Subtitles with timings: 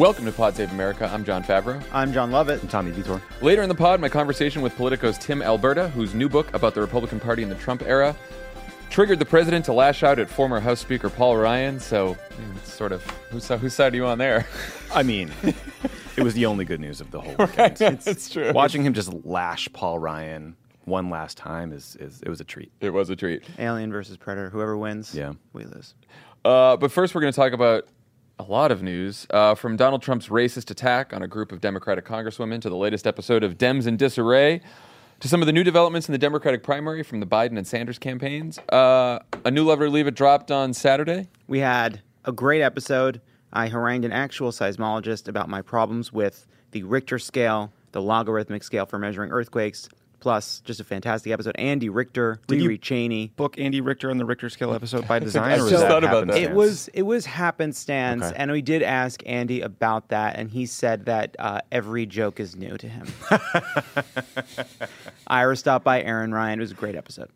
[0.00, 1.10] Welcome to Pod Save America.
[1.12, 1.82] I'm Jon Favreau.
[1.92, 2.62] I'm Jon Lovett.
[2.62, 3.20] I'm Tommy Vietor.
[3.42, 6.80] Later in the pod, my conversation with Politico's Tim Alberta, whose new book about the
[6.80, 8.16] Republican Party in the Trump era
[8.88, 11.78] triggered the president to lash out at former House Speaker Paul Ryan.
[11.78, 12.16] So,
[12.56, 14.46] it's sort of, whose, whose side are you on there?
[14.94, 15.30] I mean,
[16.16, 17.78] it was the only good news of the whole weekend.
[17.78, 18.52] Right, it's true.
[18.54, 20.56] Watching him just lash Paul Ryan
[20.86, 22.72] one last time is, is it was a treat.
[22.80, 23.42] It was a treat.
[23.58, 24.48] Alien versus Predator.
[24.48, 25.34] Whoever wins, Yeah.
[25.52, 25.94] we lose.
[26.42, 27.86] Uh, but first, we're going to talk about
[28.40, 32.06] a lot of news uh, from Donald Trump's racist attack on a group of Democratic
[32.06, 34.62] congresswomen to the latest episode of Dems in Disarray
[35.20, 37.98] to some of the new developments in the Democratic primary from the Biden and Sanders
[37.98, 38.58] campaigns.
[38.70, 41.28] Uh, a new Love It or Leave It dropped on Saturday.
[41.48, 43.20] We had a great episode.
[43.52, 48.86] I harangued an actual seismologist about my problems with the Richter scale, the logarithmic scale
[48.86, 51.56] for measuring earthquakes, plus just a fantastic episode.
[51.58, 53.32] Andy Richter, Did you- Cheney.
[53.36, 55.52] Book Andy Richter on the Richter scale episode by design.
[55.60, 56.36] I just thought about that.
[56.38, 58.34] It was it was happenstance, Okay.
[58.36, 62.54] and we did ask Andy about that, and he said that uh, every joke is
[62.56, 63.06] new to him.
[65.26, 66.58] Ira stopped by Erin Ryan.
[66.58, 67.28] It was a great episode.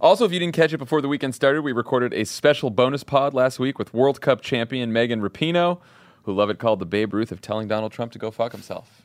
[0.00, 3.04] Also, if you didn't catch it before the weekend started, we recorded a special bonus
[3.04, 5.78] pod last week with World Cup champion Megan Rapinoe,
[6.22, 9.02] who Lovett called the Babe Ruth of telling Donald Trump to go fuck himself.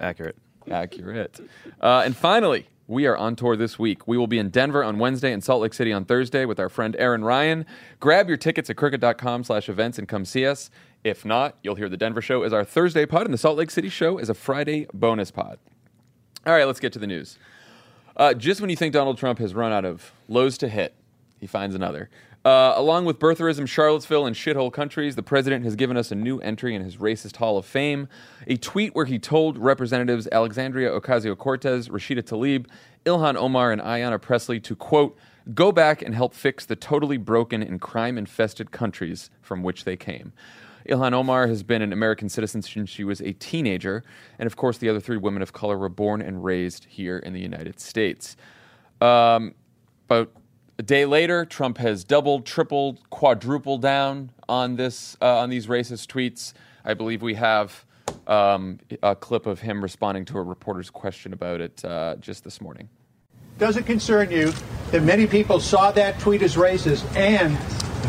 [0.00, 0.36] accurate.
[0.70, 1.40] Accurate.
[1.80, 4.08] Uh, and finally, we are on tour this week.
[4.08, 6.68] We will be in Denver on Wednesday and Salt Lake City on Thursday with our
[6.68, 7.66] friend Erin Ryan.
[8.00, 10.70] Grab your tickets at crooked.com slash events and come see us.
[11.04, 13.70] If not, you'll hear the Denver show is our Thursday pod and the Salt Lake
[13.70, 15.58] City show is a Friday bonus pod.
[16.46, 17.38] All right, let's get to the news.
[18.16, 20.94] Uh, just when you think Donald Trump has run out of lows to hit,
[21.38, 22.08] he finds another.
[22.48, 26.38] Uh, along with birtherism, Charlottesville, and shithole countries, the president has given us a new
[26.38, 28.08] entry in his racist Hall of Fame.
[28.46, 32.64] A tweet where he told Representatives Alexandria Ocasio Cortez, Rashida Tlaib,
[33.04, 35.14] Ilhan Omar, and Ayanna Pressley to, quote,
[35.52, 39.98] go back and help fix the totally broken and crime infested countries from which they
[39.98, 40.32] came.
[40.88, 44.04] Ilhan Omar has been an American citizen since she was a teenager,
[44.38, 47.34] and of course, the other three women of color were born and raised here in
[47.34, 48.38] the United States.
[49.02, 49.54] Um,
[50.78, 56.06] a day later, Trump has doubled, tripled, quadrupled down on this uh, on these racist
[56.06, 56.52] tweets.
[56.84, 57.84] I believe we have
[58.26, 62.60] um, a clip of him responding to a reporter's question about it uh, just this
[62.60, 62.88] morning.
[63.58, 64.52] Does it concern you
[64.92, 67.56] that many people saw that tweet as racist and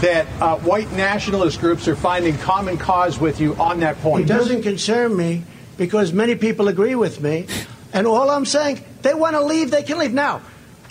[0.01, 4.25] that uh, white nationalist groups are finding common cause with you on that point?
[4.25, 5.43] It doesn't concern me
[5.75, 7.47] because many people agree with me.
[7.93, 10.13] And all I'm saying, they want to leave, they can leave.
[10.13, 10.43] Now,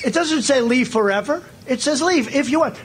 [0.05, 1.45] it doesn't say leave forever.
[1.69, 2.81] It says leave if you want.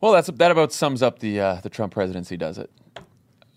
[0.00, 2.70] Well, that's that about sums up the uh, the Trump presidency, does it?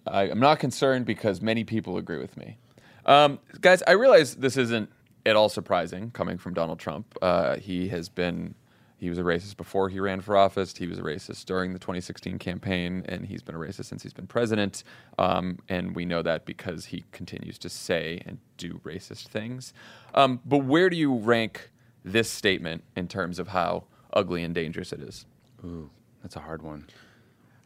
[0.08, 2.58] I, I'm not concerned because many people agree with me.
[3.06, 4.90] Um, guys, I realize this isn't
[5.26, 7.18] at all surprising coming from Donald Trump.
[7.22, 8.56] Uh, he has been
[8.98, 10.76] he was a racist before he ran for office.
[10.76, 14.14] He was a racist during the 2016 campaign, and he's been a racist since he's
[14.14, 14.84] been president.
[15.20, 19.74] Um, and we know that because he continues to say and do racist things.
[20.16, 21.70] Um, but where do you rank
[22.04, 23.84] this statement in terms of how
[24.18, 25.26] ugly and dangerous it is?
[25.64, 25.90] Ooh,
[26.22, 26.88] that's a hard one.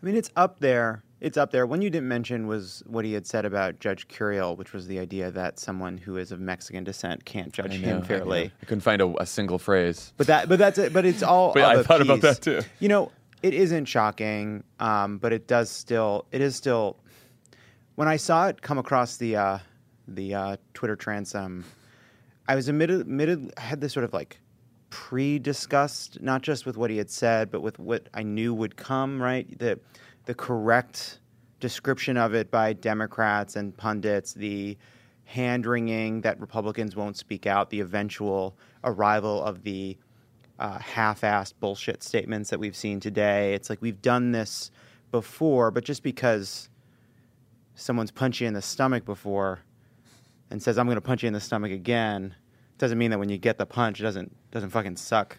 [0.01, 1.03] I mean, it's up there.
[1.19, 1.67] It's up there.
[1.67, 4.97] One you didn't mention was what he had said about Judge Curiel, which was the
[4.97, 8.51] idea that someone who is of Mexican descent can't judge I him know, I fairly.
[8.61, 10.13] I couldn't find a, a single phrase.
[10.17, 10.91] But that, but that's it.
[10.91, 11.53] But it's all.
[11.53, 12.61] But of I a thought about that too.
[12.79, 13.11] You know,
[13.43, 16.25] it isn't shocking, um, but it does still.
[16.31, 16.97] It is still.
[17.95, 19.59] When I saw it come across the uh,
[20.07, 21.63] the uh, Twitter transom,
[22.47, 24.39] I was admitted, admitted I had this sort of like
[24.91, 29.19] pre-discussed, not just with what he had said, but with what I knew would come.
[29.19, 29.79] Right, the
[30.25, 31.19] the correct
[31.59, 34.77] description of it by Democrats and pundits, the
[35.25, 39.97] hand wringing that Republicans won't speak out, the eventual arrival of the
[40.59, 43.53] uh, half-assed bullshit statements that we've seen today.
[43.53, 44.71] It's like we've done this
[45.11, 46.69] before, but just because
[47.75, 49.59] someone's punched you in the stomach before
[50.49, 52.35] and says I'm going to punch you in the stomach again,
[52.81, 55.37] doesn't mean that when you get the punch, it doesn't doesn't fucking suck.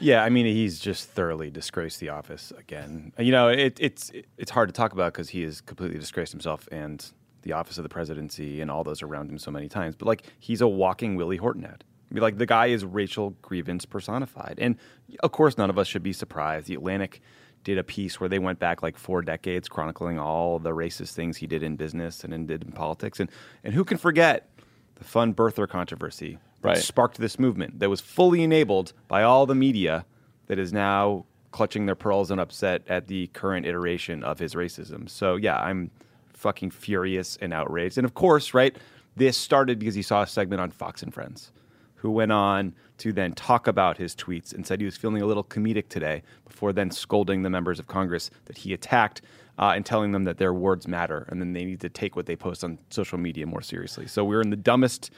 [0.00, 3.12] Yeah, I mean, he's just thoroughly disgraced the office again.
[3.18, 6.68] You know, it, it's it's hard to talk about because he has completely disgraced himself
[6.70, 7.04] and
[7.42, 9.96] the office of the presidency and all those around him so many times.
[9.96, 11.84] But like, he's a walking Willie Horton ad.
[12.10, 14.76] I mean, like the guy is racial grievance personified, and
[15.20, 16.66] of course, none of us should be surprised.
[16.66, 17.22] The Atlantic
[17.64, 21.36] did a piece where they went back like four decades, chronicling all the racist things
[21.36, 23.30] he did in business and did in politics, and
[23.64, 24.50] and who can forget
[24.96, 26.78] the fun birther controversy that Right.
[26.78, 30.04] sparked this movement that was fully enabled by all the media
[30.46, 35.08] that is now clutching their pearls and upset at the current iteration of his racism.
[35.08, 35.90] So yeah, I'm
[36.32, 37.98] fucking furious and outraged.
[37.98, 38.76] And of course, right,
[39.16, 41.52] this started because he saw a segment on Fox and Friends,
[41.96, 45.26] who went on to then talk about his tweets and said he was feeling a
[45.26, 49.20] little comedic today, before then scolding the members of Congress that he attacked
[49.62, 52.26] uh, and telling them that their words matter and then they need to take what
[52.26, 54.08] they post on social media more seriously.
[54.08, 55.10] So we're in the dumbest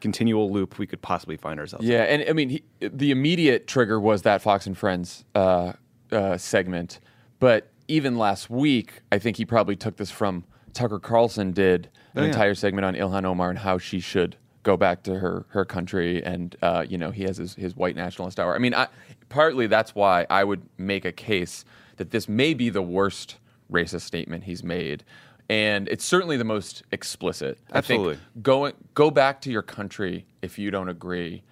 [0.00, 1.84] continual loop we could possibly find ourselves.
[1.84, 1.92] in.
[1.92, 5.74] Yeah, and I mean, he, the immediate trigger was that Fox and Friends uh,
[6.10, 7.00] uh, segment.
[7.40, 12.20] But even last week, I think he probably took this from Tucker Carlson did an
[12.20, 12.28] Oh, yeah.
[12.28, 16.24] entire segment on Ilhan Omar and how she should go back to her her country,
[16.24, 18.54] and uh, you know he has his, his white nationalist hour.
[18.54, 18.88] I mean, I,
[19.28, 21.64] partly that's why I would make a case
[21.96, 23.36] that this may be the worst
[23.70, 25.04] racist statement he's made.
[25.48, 27.58] And it's certainly the most explicit.
[27.74, 28.14] Absolutely.
[28.14, 31.42] I think go, go back to your country if you don't agree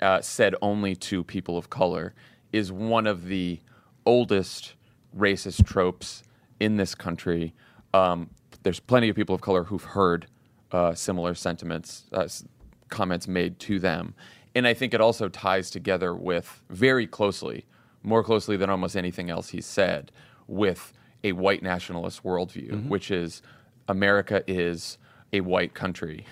[0.00, 2.14] uh, said only to people of color
[2.52, 3.60] is one of the
[4.06, 4.74] oldest
[5.16, 6.22] racist tropes
[6.60, 7.54] in this country.
[7.94, 8.30] Um,
[8.62, 10.26] there's plenty of people of color who've heard
[10.72, 12.44] uh, similar sentiments, uh, s-
[12.88, 14.14] comments made to them.
[14.54, 17.64] And I think it also ties together with very closely,
[18.02, 20.10] more closely than almost anything else he's said,
[20.46, 20.92] with
[21.24, 23.42] a white nationalist worldview, which is
[23.88, 24.98] America is
[25.32, 26.26] a white country.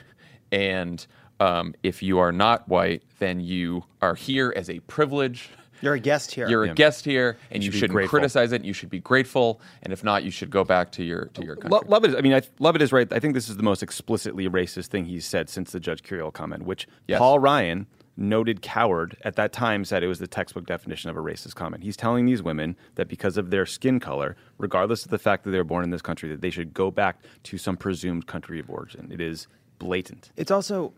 [0.52, 1.04] And
[1.40, 5.50] um, if you are not white, then you are here as a privilege.
[5.82, 6.48] You're a guest here.
[6.48, 8.64] You're a guest here, and you, should shouldn't criticize it.
[8.64, 11.56] You should be grateful, and if not, you should go back to your to your
[11.56, 11.70] country.
[11.70, 13.12] Lo- Lovett, is, I mean, I, Lovett is right.
[13.12, 16.32] I think this is the most explicitly racist thing he's said since the Judge Curiel
[16.32, 17.18] comment, which Yes.
[17.18, 17.86] Paul Ryan,
[18.16, 21.82] noted coward, at that time said it was the textbook definition of a racist comment.
[21.82, 25.50] He's telling these women that because of their skin color, regardless of the fact that
[25.50, 28.58] they were born in this country, that they should go back to some presumed country
[28.58, 29.10] of origin.
[29.12, 29.48] It is
[29.78, 30.32] blatant.
[30.36, 30.92] It's also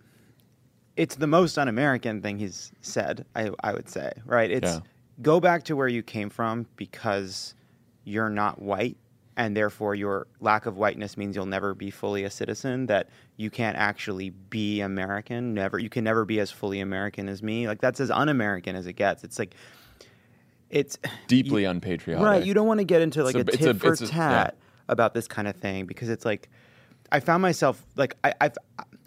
[0.97, 3.25] it's the most un-American thing he's said.
[3.35, 4.51] I I would say right.
[4.51, 4.81] It's Yeah.
[5.23, 7.55] go back to where you came from because
[8.05, 8.97] you're not white,
[9.39, 12.87] and therefore your lack of whiteness means you'll never be fully a citizen.
[12.87, 13.09] That
[13.39, 15.55] you can't actually be American.
[15.55, 15.79] Never.
[15.79, 17.67] You can never be as fully American as me.
[17.67, 19.25] Like that's as un-American as it gets.
[19.25, 19.55] It's like
[20.71, 20.99] it's
[21.29, 22.25] Deeply unpatriotic.
[22.25, 22.45] Right.
[22.45, 24.07] You don't want to get into like a- a, it's tit a- for it's a-
[24.07, 24.11] yeah.
[24.11, 24.57] tat
[24.89, 26.49] about this kind of thing because it's like
[27.13, 28.59] I found myself like I I've,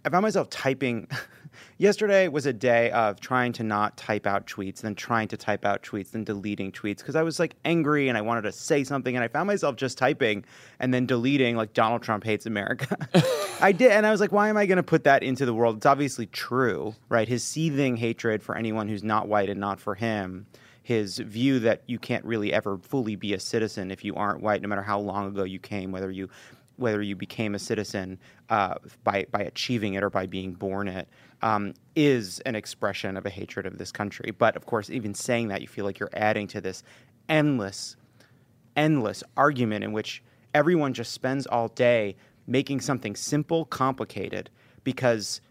[0.06, 1.08] I found myself typing.
[1.78, 5.66] Yesterday was a day of trying to not type out tweets, then trying to type
[5.66, 8.84] out tweets, then deleting tweets because I was like angry and I wanted to say
[8.84, 10.46] something, and I found myself just typing
[10.80, 12.98] and then deleting like Donald Trump hates America.
[13.62, 15.54] I did, and I was like, why am I going to put that into the
[15.54, 15.78] world?
[15.78, 17.28] It's obviously true, right?
[17.28, 20.46] His seething hatred for anyone who's not white and not for him
[20.84, 24.62] his view that you can't really ever fully be a citizen if you aren't white,
[24.62, 26.30] no matter how long ago you came, whether you
[26.78, 28.20] whether you became a citizen
[28.50, 31.08] uh, by by achieving it or by being born it,
[31.42, 34.32] um, is an expression of a hatred of this country.
[34.32, 36.84] But of course, even saying that, you feel like you're adding to this
[37.30, 37.96] endless,
[38.76, 42.16] endless argument in which everyone just spends all day
[42.48, 44.50] making something simple complicated
[44.84, 45.42] because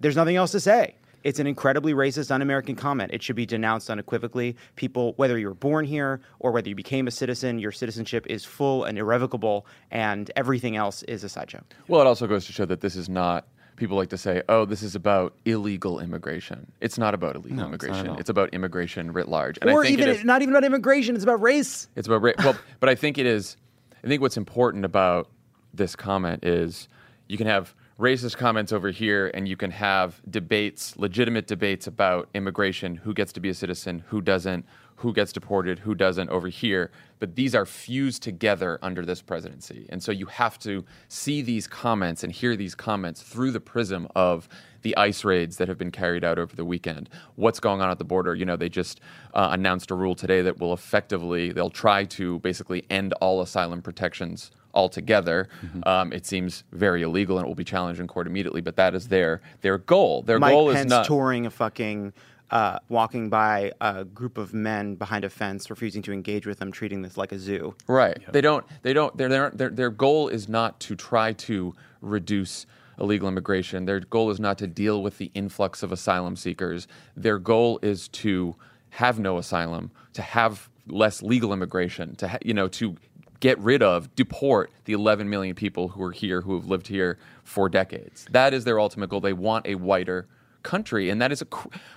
[0.00, 0.94] there's nothing else to say.
[1.24, 3.10] It's an incredibly racist, un-American comment.
[3.14, 4.56] It should be denounced unequivocally.
[4.76, 8.44] People, whether you were born here or whether you became a citizen, your citizenship is
[8.44, 11.62] full and irrevocable, and everything else is a sideshow.
[11.88, 13.48] Well, it also goes to show that this is not.
[13.76, 17.72] People like to say, "Oh, this is about illegal immigration." It's not about illegal No,
[17.72, 18.08] it's not at immigration.
[18.10, 18.18] all.
[18.18, 19.58] It's about immigration writ large.
[19.60, 21.14] And or I think even it is, not even about immigration.
[21.16, 21.88] It's about race.
[21.96, 22.36] It's about race.
[22.38, 23.56] well, but I think it is.
[24.04, 25.28] I think what's important about
[25.72, 26.88] this comment is
[27.28, 32.28] you can have racist comments over here, and you can have debates, legitimate debates about
[32.34, 36.48] immigration, who gets to be a citizen, who doesn't, who gets deported, who doesn't over
[36.48, 36.90] here.
[37.18, 41.66] But these are fused together under this presidency, and so you have to see these
[41.66, 44.48] comments and hear these comments through the prism of
[44.82, 47.08] the ICE raids that have been carried out over the weekend.
[47.36, 48.34] What's going on at the border?
[48.34, 49.00] You know, they just
[49.32, 53.80] uh, announced a rule today that will effectively, they'll try to basically end all asylum
[53.80, 55.48] protections altogether.
[55.64, 55.88] Mm-hmm.
[55.88, 58.94] Um, it seems very illegal and it will be challenged in court immediately, but that
[58.94, 60.22] is their their goal.
[60.22, 61.06] Their Mike goal Pence is not.
[61.06, 62.12] touring a fucking.
[62.50, 66.70] Uh, walking by a group of men behind a fence, refusing to engage with them,
[66.70, 67.74] treating this like a zoo.
[67.88, 68.18] Right.
[68.32, 68.64] They don't.
[68.82, 69.16] They don't.
[69.16, 72.66] Their their their their goal is not to try to reduce
[73.00, 73.86] illegal immigration.
[73.86, 76.86] Their goal is not to deal with the influx of asylum seekers.
[77.16, 78.54] Their goal is to
[78.90, 82.96] have no asylum, to have less legal immigration, to ha- you know to
[83.40, 87.18] get rid of, deport the 11 million people who are here who have lived here
[87.42, 88.26] for decades.
[88.30, 89.20] That is their ultimate goal.
[89.20, 90.26] They want a whiter
[90.64, 91.46] country and that is a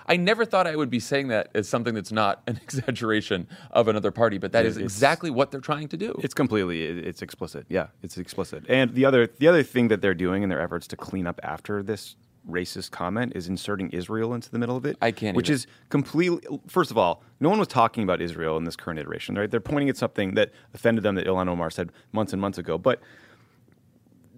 [0.06, 3.88] I never thought I would be saying that as something that's not an exaggeration of
[3.88, 6.14] another party, but that is It's- exactly what they're trying to do.
[6.22, 7.66] It's completely it- it's explicit.
[7.68, 8.64] Yeah, it's explicit.
[8.68, 11.40] And the other the other thing that they're doing in their efforts to clean up
[11.42, 12.14] after this
[12.48, 14.96] racist comment is inserting Israel into the middle of it.
[15.02, 16.40] I can't Which even- is completely.
[16.66, 19.34] First of all, no one was talking about Israel in this current iteration.
[19.34, 19.50] Right?
[19.50, 22.78] They're pointing at something that offended them that Ilhan Omar said months and months ago.
[22.78, 23.00] But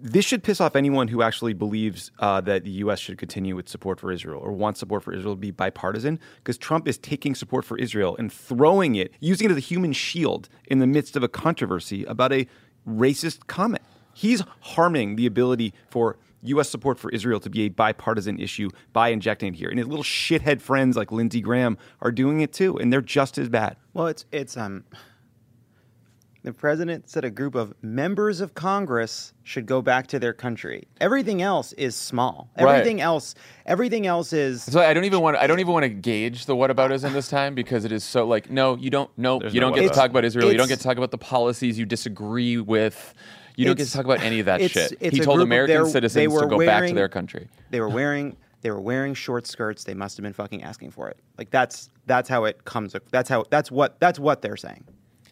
[0.01, 2.99] this should piss off anyone who actually believes uh, that the U.S.
[2.99, 6.57] should continue its support for Israel or wants support for Israel to be bipartisan, because
[6.57, 10.49] Trump is taking support for Israel and throwing it, using it as a human shield
[10.67, 12.47] in the midst of a controversy about a
[12.87, 13.83] racist comment.
[14.13, 16.69] He's harming the ability for U.S.
[16.69, 19.69] support for Israel to be a bipartisan issue by injecting it here.
[19.69, 23.37] And his little shithead friends like Lindsey Graham are doing it too, and they're just
[23.37, 23.77] as bad.
[23.93, 24.83] Well, it's it's um.
[26.43, 30.87] The president said a group of members of Congress should go back to their country.
[30.99, 32.49] Everything else is small.
[32.57, 32.77] Right.
[32.77, 33.35] Everything else,
[33.67, 34.63] everything else is.
[34.63, 37.53] So I don't even want I don't even want to gauge the whataboutism this time
[37.53, 39.93] because it is so like no you don't no There's you no don't get to
[39.93, 43.13] talk about Israel you don't get to talk about the policies you disagree with
[43.55, 44.97] you don't get to talk about any of that it's- shit.
[44.99, 47.47] it's he told American they're- they citizens to were go back to their country.
[47.69, 49.83] They were wearing they were wearing short skirts.
[49.83, 51.19] They must have been fucking asking for it.
[51.37, 52.95] Like that's that's how it comes.
[53.11, 54.83] That's how that's what that's what they're saying.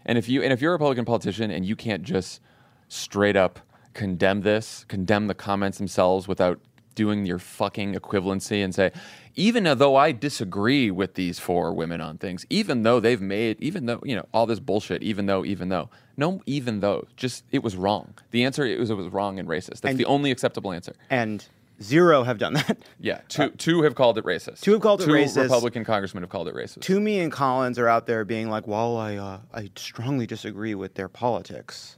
[0.05, 2.41] And if you and if you're a Republican politician and you can't just
[2.87, 3.59] straight up
[3.93, 6.59] condemn this, condemn the comments themselves without
[6.95, 8.91] doing your fucking equivalency and say,
[9.35, 13.85] even though I disagree with these four women on things, even though they've made, even
[13.85, 17.63] though you know all this bullshit, even though, even though, no, even though, just it
[17.63, 18.13] was wrong.
[18.31, 19.81] The answer it was it was wrong and racist.
[19.81, 20.93] That's And- the only acceptable answer.
[21.09, 21.45] And
[21.81, 22.77] zero have done that.
[22.99, 24.61] Yeah, two two have called it racist.
[24.61, 25.43] Two have called it two racist.
[25.43, 26.81] Republican congressmen have called it racist.
[26.81, 30.95] Toomey and Collins are out there being like, "Well, I uh, I strongly disagree with
[30.95, 31.97] their politics.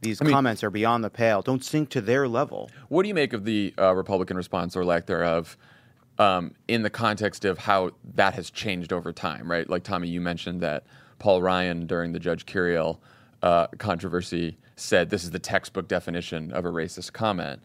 [0.00, 1.42] These mean- comments are beyond the pale.
[1.42, 4.84] Don't sink to their level." What do you make of the uh, Republican response or
[4.84, 5.56] lack thereof
[6.18, 9.68] um, in the context of how that has changed over time, right?
[9.68, 10.84] Like, Tommy, you mentioned that
[11.18, 12.98] Paul Ryan during the Judge Curiel
[13.42, 17.60] uh, controversy said this is the textbook definition of a racist comment.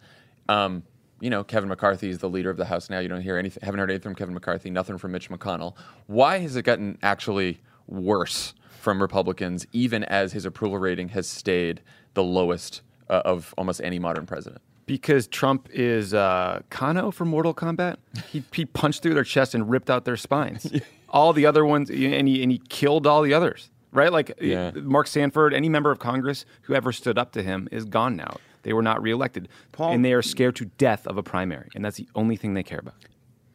[0.49, 0.83] Um,
[1.21, 2.99] you know, Kevin McCarthy is the leader of the House now.
[2.99, 5.75] You don't hear anything, haven't heard anything from Kevin McCarthy, nothing from Mitch McConnell.
[6.07, 11.81] Why has it gotten actually worse from Republicans, even as his approval rating has stayed
[12.15, 14.61] the lowest uh, of almost any modern president?
[14.87, 17.97] Because Trump is uh, Kano from Mortal Kombat.
[18.29, 20.71] He, he punched through their chest and ripped out their spines.
[21.09, 23.69] all the other ones, and he, and he killed all the others.
[23.93, 24.11] Right?
[24.11, 24.71] Like Yeah.
[24.71, 28.37] Mark Sanford, any member of Congress who ever stood up to him is gone now.
[28.63, 29.49] They were not reelected.
[29.71, 31.69] Paul- and they are scared to death of a primary.
[31.75, 32.95] And that's the only thing they care about.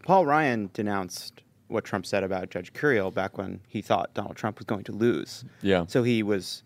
[0.03, 4.59] Paul Ryan denounced what Trump said about Judge Curiel back when he thought Donald Trump
[4.59, 5.45] was going to lose.
[5.63, 5.87] Yeah.
[5.89, 6.63] So he was.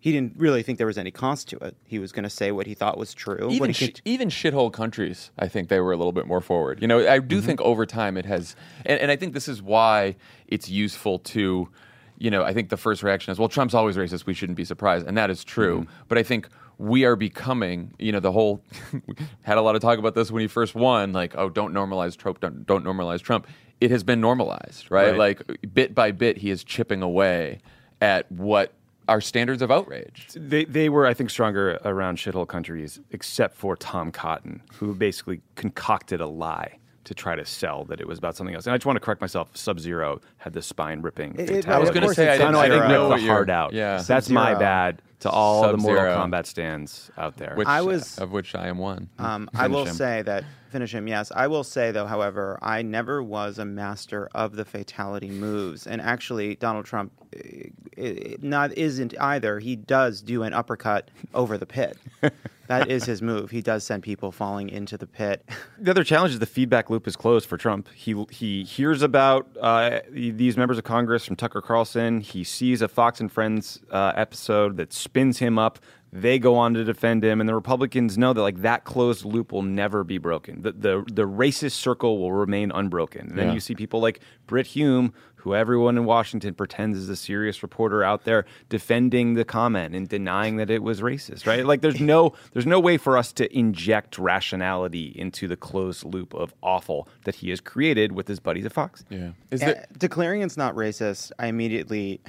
[0.00, 1.76] He didn't really think there was any cost to it.
[1.86, 3.48] He was going to say what he thought was true.
[3.50, 6.82] even sh- could- even shithole countries, I think they were a little bit more forward.
[6.82, 7.46] You know, I do mm-hmm.
[7.46, 8.54] think over time it has,
[8.84, 10.16] and, and I think this is why
[10.46, 11.70] it's useful to,
[12.18, 14.26] you know, I think the first reaction is, well, Trump's always racist.
[14.26, 15.80] We shouldn't be surprised, and that is true.
[15.80, 15.90] Mm-hmm.
[16.08, 18.62] But I think we are becoming, you know, the whole
[19.06, 21.72] we had a lot of talk about this when he first won, like, oh, don't
[21.72, 23.46] normalize Trump, don't, don't normalize Trump.
[23.80, 25.10] It has been normalized, right?
[25.10, 25.18] Right.
[25.18, 27.60] Like bit by bit, he is chipping away
[28.00, 28.72] at what
[29.08, 30.28] our standards of outrage.
[30.34, 35.42] They, they were, I think, stronger around shithole countries, except for Tom Cotton, who basically
[35.56, 38.66] concocted a lie to try to sell that it was about something else.
[38.66, 39.50] And I just want to correct myself.
[39.54, 41.34] Sub Zero had the spine ripping.
[41.38, 42.80] It- it- I was going to say I it's didn't, I think, Sub-Zero.
[42.80, 43.72] ripped know the what heart out.
[43.72, 44.58] Yeah, That's my Sub-Zero.
[44.60, 46.16] bad to all the Mortal Sub-Zero.
[46.18, 47.54] Kombat stands out there.
[47.56, 49.08] which I was- of which I am one.
[49.18, 49.94] Um, I will him.
[49.94, 51.06] say that finish him.
[51.06, 52.06] Yes, I will say though.
[52.06, 57.68] However, I never was a master of the fatality moves, and actually, Donald Trump eh,
[57.96, 59.60] eh, not isn't either.
[59.60, 61.96] He does do an uppercut over the pit.
[62.66, 63.52] that is his move.
[63.52, 65.48] He does send people falling into the pit.
[65.78, 67.88] the other challenge is the feedback loop is closed for Trump.
[67.94, 72.20] He he hears about uh, these members of Congress from Tucker Carlson.
[72.20, 75.78] He sees a Fox and Friends uh, episode that spins him up.
[76.12, 79.50] They go on to defend him, and the Republicans know that like that closed loop
[79.52, 80.62] will never be broken.
[80.62, 83.28] The the, the racist circle will remain unbroken.
[83.30, 83.54] And then Yeah.
[83.54, 88.04] you see people like Brit Hume, who everyone in Washington pretends is a serious reporter
[88.04, 91.66] out there defending the comment and denying that it was racist, right?
[91.66, 96.32] Like there's no there's no way for us to inject rationality into the closed loop
[96.34, 99.04] of awful that he has created with his buddies at Fox.
[99.10, 99.30] yeah.
[99.50, 102.20] Is Uh, there, declaring it's not racist, I immediately.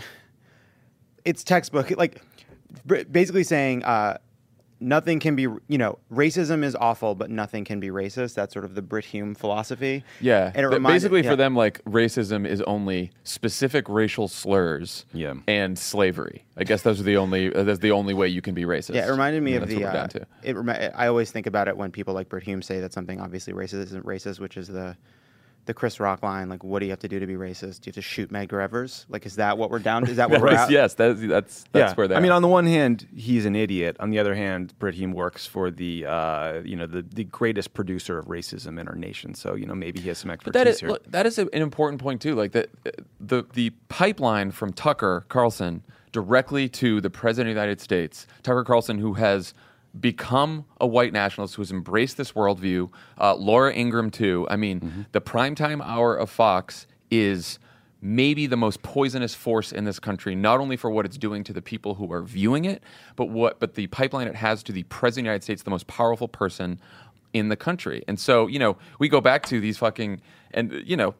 [1.23, 1.89] It's textbook.
[1.97, 2.19] Like, br-
[3.11, 4.17] basically saying uh,
[4.81, 8.65] nothing can be you know racism is awful but nothing can be racist that's sort
[8.65, 10.47] of the brit hume philosophy Yeah.
[10.53, 11.29] and it But reminded- basically, yeah.
[11.31, 15.35] for them, like racism is only specific racial slurs Yeah.
[15.47, 16.43] and slavery.
[16.57, 17.53] I guess those are the only.
[17.53, 18.95] Uh, that's the only way you can be racist.
[18.95, 20.27] yeah it reminded me And of the uh, down to.
[20.43, 23.19] it remi- i always think about it when people like brit hume say that something
[23.21, 24.95] obviously racist isn't racist which is the
[25.65, 27.81] the Chris Rock line, like, what do you have to do to be racist?
[27.81, 29.05] Do you have to shoot Medgar Evers?
[29.09, 30.05] Like, is that what we're down?
[30.05, 30.11] To?
[30.11, 30.69] Is that what we're Right, at?
[30.71, 31.93] yes, that's that's that's yeah.
[31.95, 32.15] where they.
[32.15, 33.95] I mean, on the one hand, he's an idiot.
[33.99, 37.73] On the other hand, Brit Hume works for the uh, you know the, the greatest
[37.73, 39.33] producer of racism in our nation.
[39.33, 40.89] So you know maybe he has some expertise But that is here.
[40.89, 42.35] look, that is an important point too.
[42.35, 42.67] Like the
[43.19, 48.63] the the pipeline from Tucker Carlson directly to the president of the United States, Tucker
[48.63, 49.53] Carlson, who has
[49.99, 52.89] become a white nationalist, who has embraced this worldview.
[53.19, 54.47] Uh, Laura Ingraham too.
[54.49, 55.01] I mean, Mm-hmm.
[55.13, 57.59] the primetime hour of Fox is
[58.01, 61.51] maybe the most poisonous force in this country not only for what it's doing to
[61.53, 62.83] the people who are viewing it
[63.15, 65.71] but what but the pipeline it has to the president of the United States the
[65.71, 66.79] most powerful person
[67.33, 70.21] in the country and so you know we go back to these fucking
[70.51, 71.15] and you know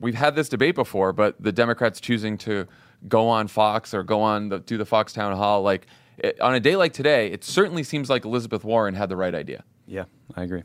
[0.00, 2.66] we've had this debate before but the democrats choosing to
[3.08, 5.86] go on fox or go on the, do the fox town hall like
[6.22, 9.34] it, on a day like today it certainly seems like elizabeth warren had the right
[9.34, 10.62] idea yeah, I agree.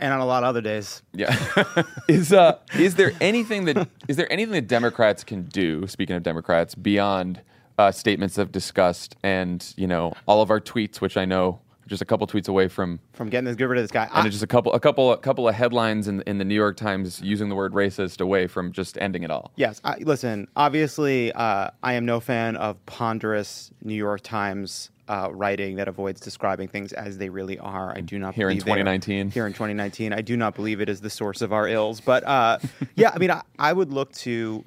[0.00, 1.02] And on a lot of other days.
[1.12, 1.34] yeah.
[2.08, 6.22] is uh is there anything that is there anything that Democrats can do, speaking of
[6.22, 7.40] Democrats, beyond
[7.78, 11.63] uh, statements of disgust and, you know, all of our tweets, which I know are
[11.86, 14.08] just a couple tweets away from From getting this, get rid of this guy.
[14.12, 16.76] and just a couple a couple a couple of headlines in in the New York
[16.76, 19.52] Times using the word racist away from just ending it all.
[19.56, 20.48] Yes, I, listen.
[20.56, 26.20] Obviously, uh, I am no fan of ponderous New York Times uh, writing that avoids
[26.20, 27.92] describing things as they really are.
[27.96, 29.30] I do not Here in believe they 2019.
[29.30, 32.00] Here in 2019, I do not believe it is the source of our ills.
[32.00, 32.58] But uh,
[32.96, 34.64] yeah, I mean, I, I would look to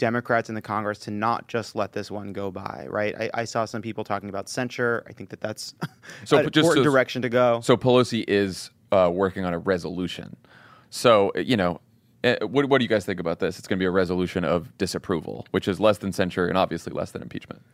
[0.00, 2.86] Democrats in the Congress to not just let this one go by.
[2.88, 3.14] Right?
[3.16, 5.04] I, I saw some people talking about censure.
[5.06, 5.74] I think that that's
[6.24, 7.60] So, an important so- direction to go.
[7.62, 10.36] So Pelosi is uh, working on a resolution.
[10.88, 11.80] So you know,
[12.24, 13.58] eh, what, what do you guys think about this?
[13.58, 16.92] It's going to be a resolution of disapproval, which is less than censure and obviously
[16.92, 17.62] less than impeachment.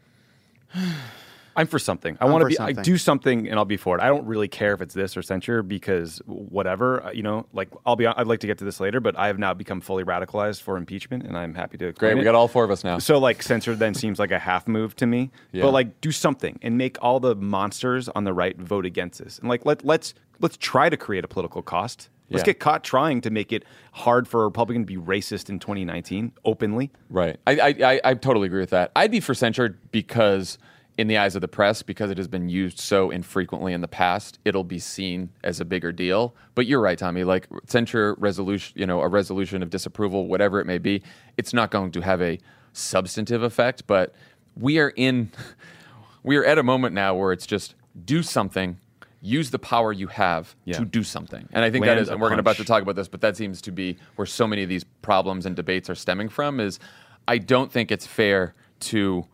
[1.57, 2.17] I'm for something.
[2.21, 2.79] I want to for be.
[2.79, 4.03] I do something, and I'll be for it.
[4.03, 7.03] I don't really care if it's this or censure because whatever.
[7.05, 8.07] uh, You know, like I'll be.
[8.07, 10.77] I'd like to get to this later, but I have now become fully radicalized for
[10.77, 11.93] impeachment, and I'm happy to.
[11.93, 12.25] Great, we it.
[12.25, 12.99] got all four of us now.
[12.99, 15.31] So like censor then seems like a half move to me.
[15.53, 15.63] Yeah.
[15.63, 19.39] But like do something and make all the monsters on the right vote against this.
[19.39, 22.11] And like let let's let's try to create a political cost.
[22.29, 22.47] Let's Yeah.
[22.47, 26.33] get caught trying to make it hard for a Republican to be racist in 2019
[26.45, 26.91] openly.
[27.09, 27.37] Right.
[27.47, 28.91] I, I, I, I totally agree with that.
[28.97, 30.59] I'd be for censure because,
[30.99, 33.89] in the eyes of the press, because it has been used so infrequently in the
[33.89, 36.35] past, it'll be seen as a bigger deal.
[36.55, 37.23] But you're right, Tommy.
[37.25, 41.03] Like censure resolution, you know, a resolution of disapproval, whatever it may be,
[41.37, 42.39] it's not going to have a
[42.73, 43.87] substantive effect.
[43.87, 44.15] But
[44.57, 45.31] we are in,
[46.23, 48.79] we are at a moment now where it's just do something.
[49.21, 50.79] Use the power you have Yeah.
[50.79, 52.09] to do something, and I think that Land is.
[52.09, 54.27] a And we're going about to talk about this, but that seems to be where
[54.27, 56.61] so many of these problems and debates are stemming from.
[56.61, 56.79] Is
[57.27, 59.27] I don't think it's fair to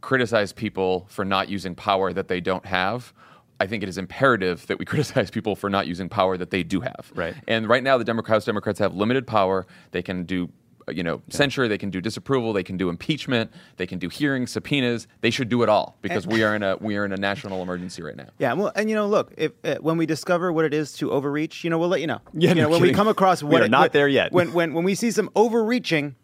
[0.00, 3.12] criticize people for not using power that they don't have.
[3.58, 6.62] I think it is imperative that we criticize people for not using power that they
[6.62, 7.12] do have.
[7.14, 7.34] Right.
[7.46, 9.66] And right now, the Democrats Democrats have limited power.
[9.90, 10.48] They can do.
[10.88, 11.68] uh, You know, censure.
[11.68, 12.54] They can do disapproval.
[12.54, 13.50] They can do impeachment.
[13.76, 15.06] They can do hearings, subpoenas.
[15.20, 17.60] They should do it all because we are in a we are in a national
[17.62, 18.28] emergency right now.
[18.38, 21.12] Yeah, well, and you know, look, if uh, when we discover what it is to
[21.12, 22.20] overreach, you know, we'll let you know.
[22.32, 24.08] Yeah, you no know, when we come across We what are it- not what- there
[24.08, 24.32] yet.
[24.32, 26.14] When when when we see some overreaching,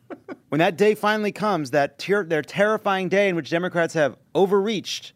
[0.48, 5.12] when that day finally comes, that ter- their terrifying day in which Democrats have overreached,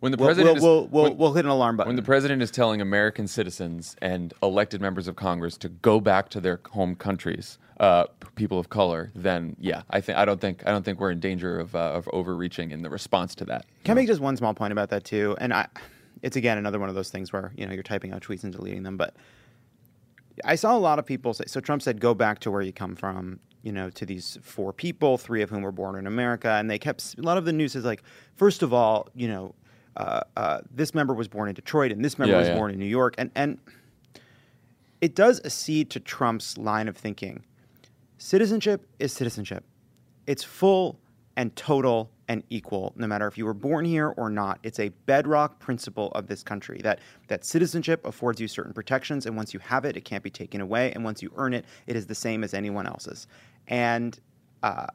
[0.00, 1.88] When the we'll president we'll, is, we'll, we'll, when- we'll hit an alarm button.
[1.88, 6.28] When the president is telling American citizens and elected members of Congress to go back
[6.30, 8.04] to their home countries, uh,
[8.36, 11.18] people of color, then yeah, I think I don't think I don't think we're in
[11.20, 13.66] danger of, uh, of overreaching in the response to that.
[13.82, 15.36] Can I make just one small point about that too?
[15.40, 15.66] And I,
[16.22, 18.52] it's again another one of those things where you know you're typing out tweets and
[18.52, 18.96] deleting them.
[18.96, 19.16] But
[20.44, 21.44] I saw a lot of people say.
[21.48, 24.74] So Trump said, "Go back to where you come from." You know, to these four
[24.74, 27.52] people, three of whom were born in America, and they kept a lot of the
[27.52, 28.02] news is like,
[28.36, 29.54] first of all, you know,
[29.96, 32.56] uh, uh, this member was born in Detroit, and this member Yeah, was yeah.
[32.58, 33.58] born in New York, and and
[35.00, 37.42] it does accede to Trump's line of thinking.
[38.18, 39.64] Citizenship is citizenship.
[40.26, 40.98] It's full
[41.36, 44.58] and total and equal, no matter if you were born here or not.
[44.62, 49.36] It's a bedrock principle of this country that that citizenship affords you certain protections, and
[49.36, 50.92] once you have it, it can't be taken away.
[50.92, 53.26] And once you earn it, it is the same as anyone else's.
[53.68, 54.18] And
[54.62, 54.86] uh,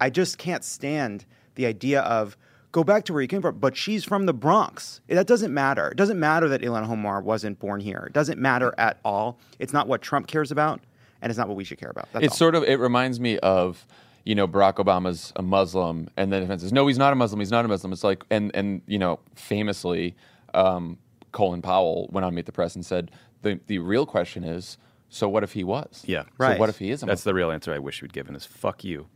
[0.00, 2.36] I just can't stand the idea of
[2.72, 5.00] go back to where you came from, but she's from the Bronx.
[5.08, 5.88] That doesn't matter.
[5.88, 8.04] It doesn't matter that Ilhan Omar wasn't born here.
[8.06, 9.38] It doesn't matter at all.
[9.58, 10.80] It's not what Trump cares about,
[11.22, 12.08] and it's not what we should care about.
[12.12, 12.38] That's It's all.
[12.38, 13.86] sort of it reminds me of
[14.24, 17.40] you know Barack Obama's a Muslim, and then defense says no, he's not a Muslim.
[17.40, 17.92] He's not a Muslim.
[17.92, 20.14] It's like and and you know famously.
[20.54, 20.98] um,
[21.32, 23.10] Colin Powell went on Meet the Press and said
[23.42, 26.02] the the real question is, so what if he was?
[26.06, 26.22] Yeah.
[26.22, 26.58] So Right.
[26.58, 28.84] what if he is a That's the real answer I wish you'd given is fuck
[28.84, 29.06] you.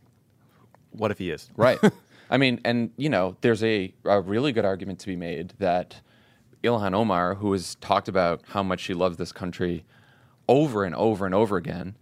[0.91, 1.49] What if he is?
[1.55, 1.79] Right.
[2.29, 6.01] I mean, and you know, there's a, a really good argument to be made that
[6.63, 9.83] Ilhan Omar, who has talked about how much she loves this country
[10.47, 11.97] over and over and over again,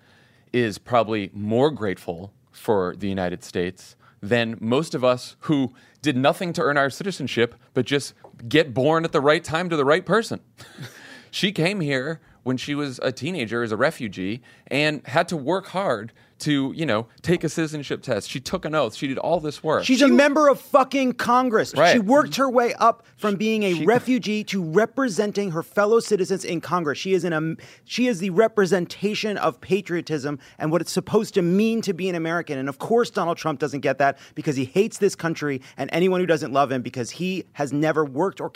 [0.53, 6.51] is probably more grateful for the United States than most of us who did nothing
[6.53, 8.13] to earn our citizenship but just
[8.47, 10.41] get born at the right time to the right person.
[11.31, 15.67] she came here when she was a teenager as a refugee and had to work
[15.67, 18.29] hard to, you know, take a citizenship test.
[18.29, 18.95] She took an oath.
[18.95, 19.83] She did all this work.
[19.83, 21.73] She's a member of fucking Congress.
[21.75, 21.93] Right.
[21.93, 26.61] She worked her way up from being a refugee to representing her fellow citizens in
[26.61, 26.97] Congress.
[26.97, 31.81] She is an she is the representation of patriotism and what it's supposed to mean
[31.81, 32.57] to be an American.
[32.57, 36.19] And of course, Donald Trump doesn't get that because he hates this country and anyone
[36.19, 38.51] who doesn't love him because he has never worked or.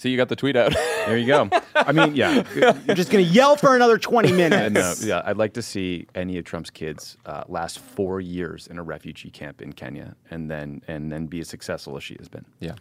[0.00, 0.74] Ki- See, you got the tweet out.
[1.06, 1.48] There you go.
[1.74, 2.44] I mean, yeah.
[2.86, 4.66] You're just gonna yell for another 20 minutes.
[4.66, 8.66] And, uh, yeah, I'd like to see any of Trump's kids uh, last four years
[8.68, 12.14] in a refugee camp in Kenya, and then and then be as successful as she
[12.18, 12.44] has been.
[12.60, 12.74] Yeah.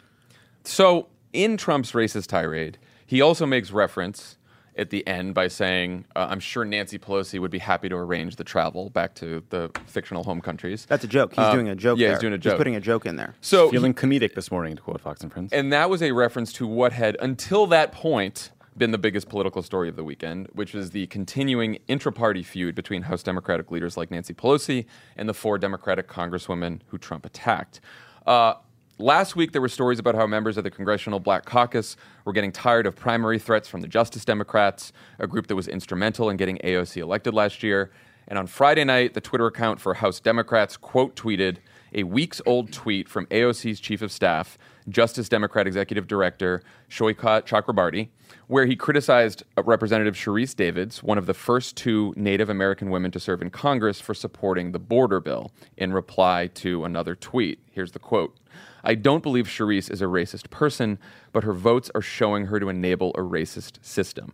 [0.64, 4.38] So in Trump's racist tirade, he also makes reference
[4.80, 8.38] at the end by saying, uh, "I'm sure Nancy Pelosi would be happy to arrange
[8.38, 11.32] the travel back to the fictional home countries." That's a joke.
[11.32, 12.00] He's Uh, doing a joke.
[12.00, 12.16] Yeah, there.
[12.16, 12.54] he's doing a joke.
[12.54, 13.36] He's putting a joke in there.
[13.42, 15.54] so Feeling comedic this morning, to quote Fox and Friends.
[15.54, 19.62] and that was a reference to what had, until that point, been the biggest political
[19.62, 23.98] story of the weekend, which is the continuing intra party feud between House Democratic leaders
[23.98, 24.86] like Nancy Pelosi
[25.18, 27.82] and the four Democratic congresswomen who Trump attacked.
[28.26, 28.54] Uh,
[29.00, 32.52] last week, there were stories about how members of the Congressional Black Caucus were getting
[32.52, 36.58] tired of primary threats from the Justice Democrats, a group that was instrumental in getting
[36.58, 37.92] AOC elected last year.
[38.28, 41.58] And on Friday night, the Twitter account for House Democrats quote tweeted
[41.94, 48.10] a weeks old tweet from AOC's chief of staff, Justice Democrat Executive Director Saikat Chakrabarti,
[48.48, 53.20] where he criticized Representative Sharice Davids, one of the first two Native American women to
[53.20, 57.60] serve in Congress, for supporting the border bill in reply to another tweet.
[57.72, 58.39] Here's the quote.
[58.84, 61.00] I don't believe Sharice is a racist person,
[61.32, 64.34] but her votes are showing her to enable a racist system.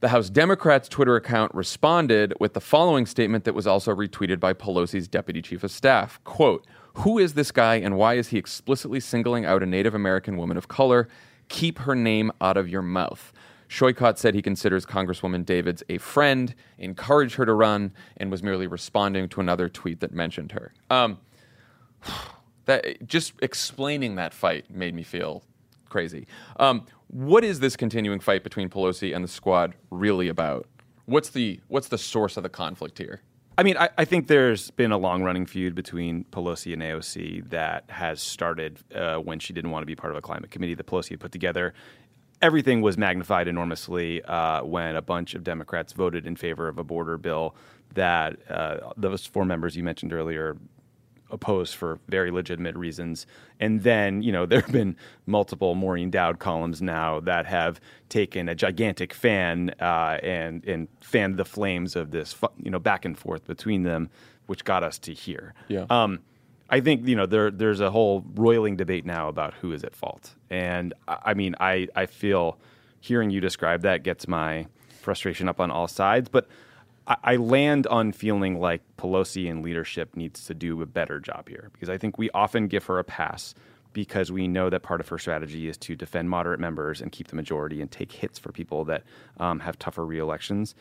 [0.00, 4.52] The House Democrats' Twitter account responded with the following statement that was also retweeted by
[4.52, 6.20] Pelosi's deputy chief of staff.
[6.22, 10.36] Quote, Who is this guy and why is he explicitly singling out a Native American
[10.36, 11.08] woman of color?
[11.48, 13.32] Keep her name out of your mouth.
[13.68, 18.66] Saikat said he considers Congresswoman Davids a friend, encouraged her to run, and was merely
[18.66, 20.72] responding to another tweet that mentioned her.
[20.90, 21.18] Um,
[22.68, 25.42] that just explaining that fight made me feel
[25.88, 26.26] crazy.
[26.58, 30.66] Um, what is this continuing fight between Pelosi and the squad really about?
[31.06, 33.22] What's the what's the source of the conflict here?
[33.56, 37.48] I mean, I, I think there's been a long running feud between Pelosi and AOC
[37.48, 40.74] that has started uh, when she didn't want to be part of a climate committee
[40.74, 41.72] that Pelosi had put together.
[42.42, 46.84] Everything was magnified enormously uh, when a bunch of Democrats voted in favor of a
[46.84, 47.56] border bill
[47.94, 50.58] that uh, those four members you mentioned earlier
[51.30, 53.26] opposed for very legitimate reasons.
[53.60, 58.48] And then, you know, there have been multiple Maureen Dowd columns now that have taken
[58.48, 63.18] a gigantic fan uh, and and fanned the flames of this, you know, back and
[63.18, 64.10] forth between them,
[64.46, 65.54] which got us to here.
[65.68, 65.86] Yeah.
[65.90, 66.20] Um,
[66.70, 69.96] I think you know there there's a whole roiling debate now about who is at
[69.96, 72.58] fault, and I, I mean I I feel
[73.00, 74.66] hearing you describe that gets my
[75.00, 76.46] frustration up on all sides, but
[77.08, 81.70] I, land on feeling like Pelosi and leadership needs to do a better job here
[81.72, 83.54] because I think we often give her a pass
[83.94, 87.28] because we know that part of her strategy is to defend moderate members and keep
[87.28, 89.04] the majority and take hits for people that
[89.40, 90.74] um, have tougher re-elections.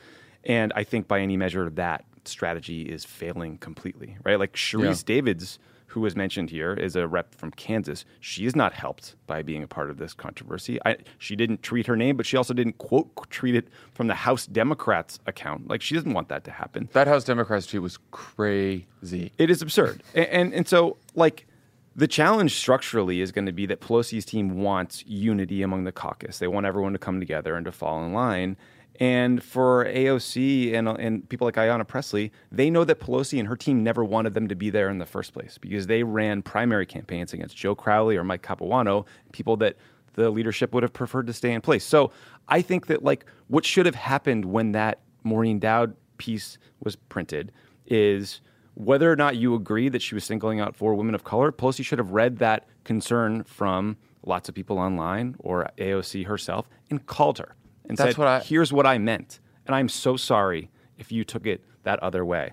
[0.44, 4.40] And I think by any measure that strategy is failing completely, right?
[4.40, 8.06] Like Sharice Davids, who was mentioned here, is a rep from Kansas.
[8.20, 10.80] She is not helped by being a part of this controversy.
[10.86, 14.16] I, she didn't tweet her name, but she also didn't quote tweet it from the
[14.16, 15.70] House Democrats account.
[15.70, 16.90] Like she doesn't want that to happen.
[16.94, 19.32] That House Democrats tweet was crazy.
[19.38, 20.04] It is absurd.
[20.14, 21.48] And, and, and so, like,
[21.96, 26.38] the challenge structurally is going to be that Pelosi's team wants unity among the caucus.
[26.38, 28.56] They want everyone to come together and to fall in line.
[29.00, 33.56] And for AOC and, and people like Ayanna Pressley, they know that Pelosi and her
[33.56, 36.86] team never wanted them to be there in the first place because they ran primary
[36.86, 39.78] campaigns against Joe Crowley or Mike Capuano, people that
[40.14, 41.86] the leadership would have preferred to stay in place.
[41.86, 42.12] So
[42.48, 47.52] I think that like what should have happened when that Maureen Dowd piece was printed
[47.86, 48.42] is
[48.74, 51.86] whether or not you agree that she was singling out four women of color, Pelosi
[51.86, 57.38] should have read that concern from lots of people online or AOC herself and called
[57.38, 57.56] her
[57.88, 61.24] and That's said, what I- "Here's what I meant, and I'm so sorry if you
[61.24, 62.52] took it that other way."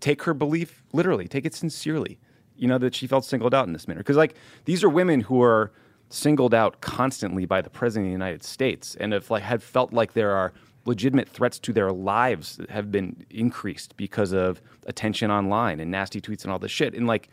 [0.00, 1.28] Take her belief literally.
[1.28, 2.18] Take it sincerely.
[2.56, 5.20] You know that she felt singled out in this manner because like these are women
[5.22, 5.72] who are
[6.08, 9.92] singled out constantly by the president of the United States and have like had felt
[9.92, 10.52] like there are
[10.86, 16.20] legitimate threats to their lives that have been increased because of attention online and nasty
[16.20, 17.28] tweets and all this shit and like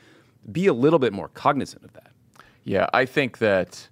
[0.51, 2.11] be a little bit more cognizant of that.
[2.65, 3.87] Yeah, I think that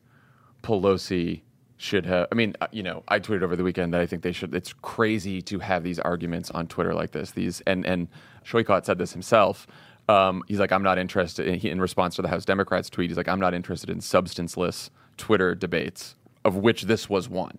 [0.62, 1.42] Pelosi
[1.86, 2.28] should have.
[2.32, 4.54] I mean, uh, you know, I tweeted over the weekend that I think they should.
[4.54, 7.32] It's crazy to have these arguments on Twitter like this.
[7.32, 8.08] These and and
[8.46, 9.68] Saikat said this himself.
[10.10, 11.48] Um, he's like, I'm not interested.
[11.48, 14.02] In, he, in response to the House Democrats tweet, he's like, I'm not interested in
[14.02, 17.58] substanceless Twitter debates, of which this was one.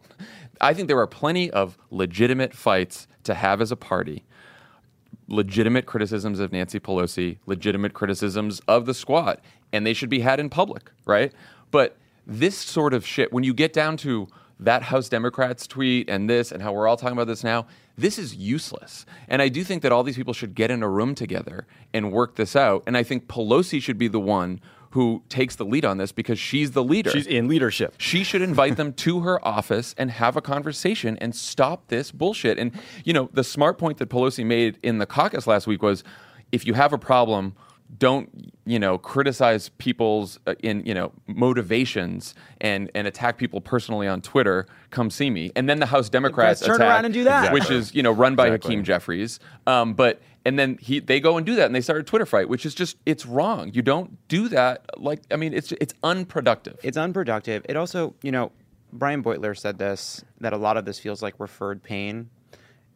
[0.60, 4.24] I think there are plenty of legitimate fights to have as a party
[5.28, 9.40] legitimate criticisms of Nancy Pelosi, legitimate criticisms of the squad,
[9.72, 11.32] and they should be had in public, right?
[11.72, 14.26] But this sort of shit, when you get down to
[14.58, 18.18] that House Democrats tweet and this and how we're all talking about this now, this
[18.18, 19.04] is useless.
[19.28, 22.10] And I do think that all these people should get in a room together and
[22.10, 22.82] work this out.
[22.86, 24.60] And I think Pelosi should be the one
[24.90, 27.10] who takes the lead on this because she's the leader.
[27.10, 27.94] She's in leadership.
[27.98, 32.58] She should invite them to her office and have a conversation and stop this bullshit.
[32.58, 32.72] And,
[33.04, 36.02] you know, the smart point that Pelosi made in the caucus last week was
[36.50, 37.54] if you have a problem,
[37.98, 44.06] don't you know criticize people's uh, in you know motivations and and attack people personally
[44.06, 44.66] on Twitter.
[44.90, 47.52] Come see me, and then the House Democrats turn attack, around and do that.
[47.52, 48.70] which is you know run by Exactly.
[48.74, 49.40] Hakeem Jeffries.
[49.66, 52.26] Um, but and then he they go and do that, and they start a Twitter
[52.26, 53.70] fight, which is just it's wrong.
[53.72, 54.84] You don't do that.
[54.96, 56.78] Like I mean, it's it's unproductive.
[56.82, 57.64] It's unproductive.
[57.68, 58.52] It also, you know,
[58.92, 62.30] Brian Beutler said this that a lot of this feels like referred pain.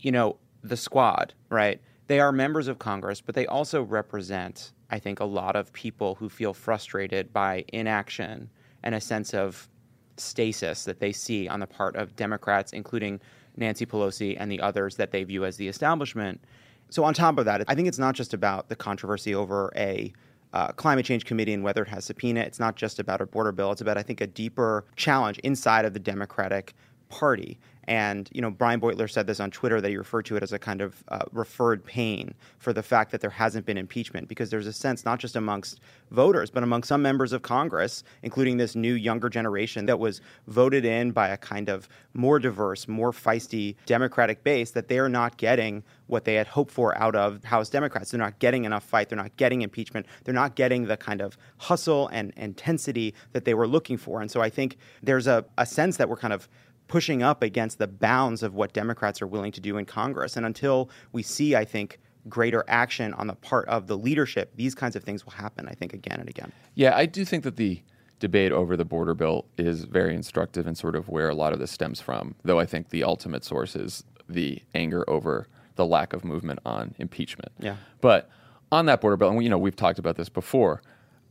[0.00, 1.80] You know, the squad, right?
[2.10, 6.16] They are members of Congress, but they also represent, I think, a lot of people
[6.16, 8.50] who feel frustrated by inaction
[8.82, 9.68] and a sense of
[10.16, 13.20] stasis that they see on the part of Democrats, including
[13.56, 16.40] Nancy Pelosi and the others that they view as the establishment.
[16.88, 20.12] So, on top of that, I think it's not just about the controversy over a
[20.52, 22.40] uh, climate change committee and whether it has subpoena.
[22.40, 23.70] It's not just about a border bill.
[23.70, 26.74] It's about, I think, a deeper challenge inside of the Democratic
[27.08, 27.60] Party.
[27.90, 30.52] And you know, Brian Beutler said this on Twitter that he referred to it as
[30.52, 34.48] a kind of uh, referred pain for the fact that there hasn't been impeachment because
[34.48, 35.80] there's a sense not just amongst
[36.12, 40.84] voters but among some members of Congress, including this new younger generation that was voted
[40.84, 45.36] in by a kind of more diverse, more feisty Democratic base that they are not
[45.36, 48.12] getting what they had hoped for out of House Democrats.
[48.12, 49.08] They're not getting enough fight.
[49.08, 50.06] They're not getting impeachment.
[50.22, 54.20] They're not getting the kind of hustle and intensity that they were looking for.
[54.20, 56.48] And so I think there's a, a sense that we're kind of
[56.90, 60.36] pushing up against the bounds of what Democrats are willing to do in Congress.
[60.36, 64.74] And until we see, I think, greater action on the part of the leadership, these
[64.74, 66.52] kinds of things will happen, I think, again and again.
[66.74, 67.80] Yeah, I do think that the
[68.18, 71.60] debate over the border bill is very instructive and sort of where a lot of
[71.60, 72.34] this stems from.
[72.42, 76.96] Though I think the ultimate source is the anger over the lack of movement on
[76.98, 77.52] impeachment.
[77.60, 77.76] Yeah.
[78.00, 78.28] But
[78.72, 80.82] on that border bill, and we, you know we've talked about this before.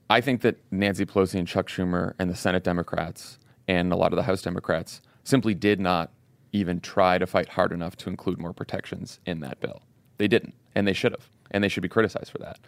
[0.09, 4.11] I think that Nancy Pelosi and Chuck Schumer and the Senate Democrats and a lot
[4.11, 6.11] of the House Democrats simply did not
[6.51, 9.83] even try to fight hard enough to include more protections in that bill.
[10.17, 12.59] They didn't, and they should have, and they should be criticized for that.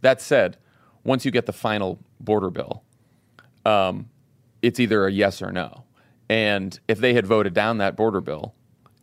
[0.00, 0.56] That said,
[1.04, 2.82] once you get the final border bill,
[3.64, 4.10] um,
[4.60, 5.84] it's either a yes or no.
[6.28, 8.54] And if they had voted down that border bill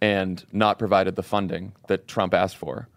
[0.02, 2.88] and not provided the funding that Trump asked for,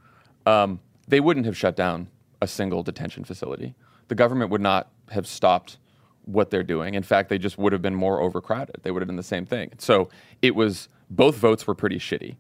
[0.47, 2.09] um, they wouldn't have shut down
[2.43, 3.75] a single detention facility.
[4.09, 5.79] The government would not have stopped
[6.25, 6.95] what they're doing.
[6.95, 8.77] In fact, they just would have been more overcrowded.
[8.83, 9.73] They would have done the same thing.
[9.79, 10.09] So
[10.43, 12.37] it was both votes were pretty shitty.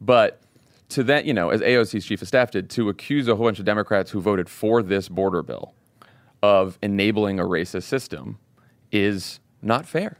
[0.00, 0.40] But
[0.90, 3.58] to that, you know, as AOC's chief of staff did, to accuse a whole bunch
[3.58, 5.74] of Democrats who voted for this border bill
[6.42, 8.38] of enabling a racist system
[8.90, 10.18] is not fair.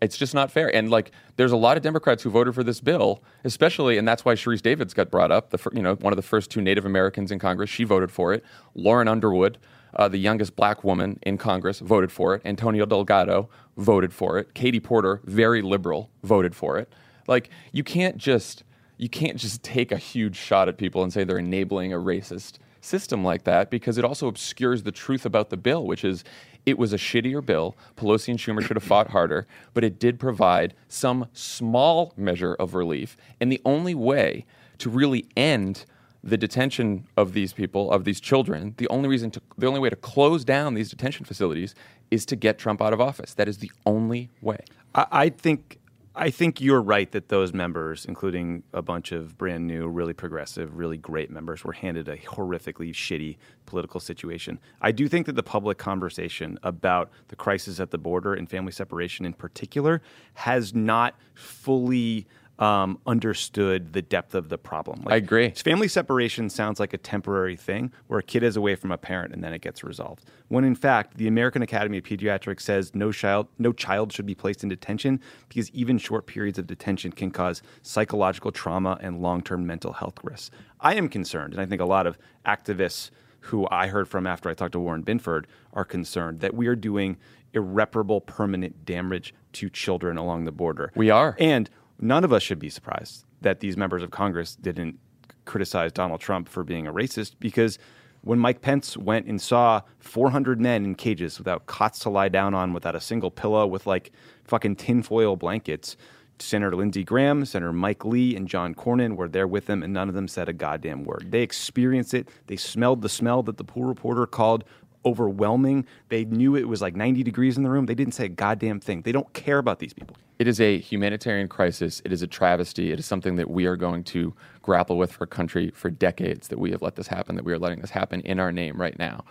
[0.00, 0.74] It's just not fair.
[0.74, 4.24] And like, there's a lot of Democrats who voted for this bill, especially, and that's
[4.24, 5.50] why Sharice Davids got brought up.
[5.50, 8.32] The you know one of the first two Native Americans in Congress, she voted for
[8.32, 8.44] it.
[8.74, 9.58] Lauren Underwood,
[9.94, 12.42] uh, the youngest black woman in Congress, voted for it.
[12.44, 14.54] Antonio Delgado voted for it.
[14.54, 16.92] Katie Porter, very liberal, voted for it.
[17.26, 18.64] Like, you can't just
[18.98, 22.58] you can't just take a huge shot at people and say they're enabling a racist
[22.80, 26.24] system like that because it also obscures the truth about the bill, which is
[26.66, 27.76] it was a shittier bill.
[27.96, 32.74] Pelosi and Schumer should have fought harder, but it did provide some small measure of
[32.74, 33.16] relief.
[33.40, 34.44] And the only way
[34.78, 35.84] to really end
[36.24, 39.88] the detention of these people, of these children, the only reason to, the only way
[39.88, 41.74] to close down these detention facilities
[42.10, 43.34] is to get Trump out of office.
[43.34, 44.58] That is the only way.
[44.94, 45.78] I, I think
[46.20, 50.76] I think you're right that those members, including a bunch of brand new, really progressive,
[50.76, 54.58] really great members, were handed a horrifically shitty political situation.
[54.80, 58.72] I do think that the public conversation about the crisis at the border and family
[58.72, 60.02] separation in particular
[60.34, 62.26] has not fully
[62.58, 65.04] um, understood the depth of the problem.
[65.06, 65.50] I agree.
[65.50, 69.32] Family separation sounds like a temporary thing where a kid is away from a parent
[69.32, 70.24] and then it gets resolved.
[70.48, 74.34] When in fact, the American Academy of Pediatrics says no child, no child should be
[74.34, 79.64] placed in detention because even short periods of detention can cause psychological trauma and long-term
[79.64, 80.50] mental health risks.
[80.80, 84.48] I am concerned, and I think a lot of activists who I heard from after
[84.48, 87.16] I talked to Warren Binford are concerned that we are doing
[87.52, 90.92] irreparable permanent damage to children along the border.
[90.94, 91.36] We are.
[91.38, 94.98] And none of us should be surprised that these members of Congress didn't
[95.44, 97.78] criticize Donald Trump for being a racist because
[98.22, 102.52] when Mike Pence went and saw 400 men in cages without cots to lie down
[102.52, 104.12] on, without a single pillow, with like
[104.44, 105.96] fucking tinfoil blankets,
[106.40, 110.08] Senator Lindsey Graham, Senator Mike Lee, and John Cornyn were there with them, and none
[110.08, 111.28] of them said a goddamn word.
[111.30, 112.28] They experienced it.
[112.46, 114.64] They smelled the smell that the pool reporter called
[115.04, 115.86] overwhelming.
[116.08, 117.86] They knew it was like 90 degrees in the room.
[117.86, 119.02] They didn't say a goddamn thing.
[119.02, 120.16] They don't care about these people.
[120.38, 122.00] It is a humanitarian crisis.
[122.04, 122.92] It is a travesty.
[122.92, 126.48] It is something that we are going to grapple with for a country for decades
[126.48, 128.80] that we have let this happen, that we are letting this happen in our name
[128.80, 129.24] right now.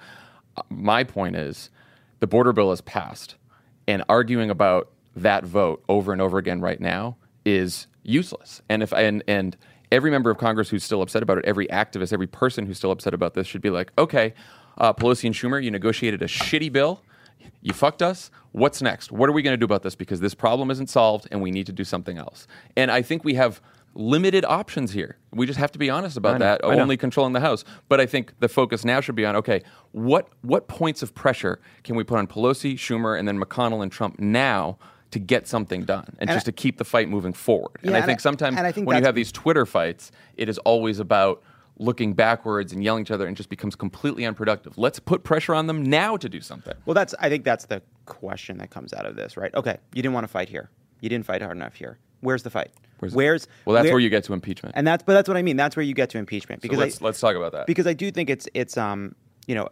[0.58, 1.70] Uh, my point is
[2.20, 3.36] the border bill is passed,
[3.88, 7.16] and arguing about that vote over and over again right now
[7.46, 8.62] is useless.
[8.68, 9.56] And if and and
[9.92, 12.92] every member of Congress who's still upset about it, every activist, every person who's still
[12.92, 14.34] upset about this should be like, okay,
[14.78, 17.02] uh, Pelosi and Schumer, you negotiated a shitty bill.
[17.62, 18.30] You fucked us.
[18.58, 19.12] What's next?
[19.12, 19.94] What are we going to do about this?
[19.94, 22.48] Because this problem isn't solved and we need to do something else.
[22.76, 23.62] And I think we have
[23.94, 25.18] limited options here.
[25.32, 27.64] We just have to be honest about know, that, only controlling the House.
[27.88, 31.60] But I think the focus now should be on okay, what, what points of pressure
[31.84, 34.80] can we put on Pelosi, Schumer, and then McConnell and Trump now?
[35.12, 37.80] To get something done and, And just I- to keep the fight moving forward.
[37.82, 40.50] and I think I- sometimes and I think when you have these Twitter fights, it
[40.50, 41.42] is always about
[41.80, 44.78] looking backwards and yelling at each other and just becomes completely unproductive.
[44.78, 46.74] Let's put pressure on them now to do something.
[46.86, 49.54] Well, that's I think that's the question that comes out of this, right?
[49.54, 50.70] Okay, you didn't want to fight here.
[51.02, 52.00] You didn't fight hard enough here.
[52.22, 52.72] Where's the fight?
[53.00, 54.74] Where's- Where's Well, that's where- where you get to impeachment.
[54.76, 55.56] And that's but that's what I mean.
[55.58, 57.68] That's where you get to impeachment So because let's I, let's talk about that.
[57.68, 59.14] because I do think it's it's um
[59.46, 59.70] you know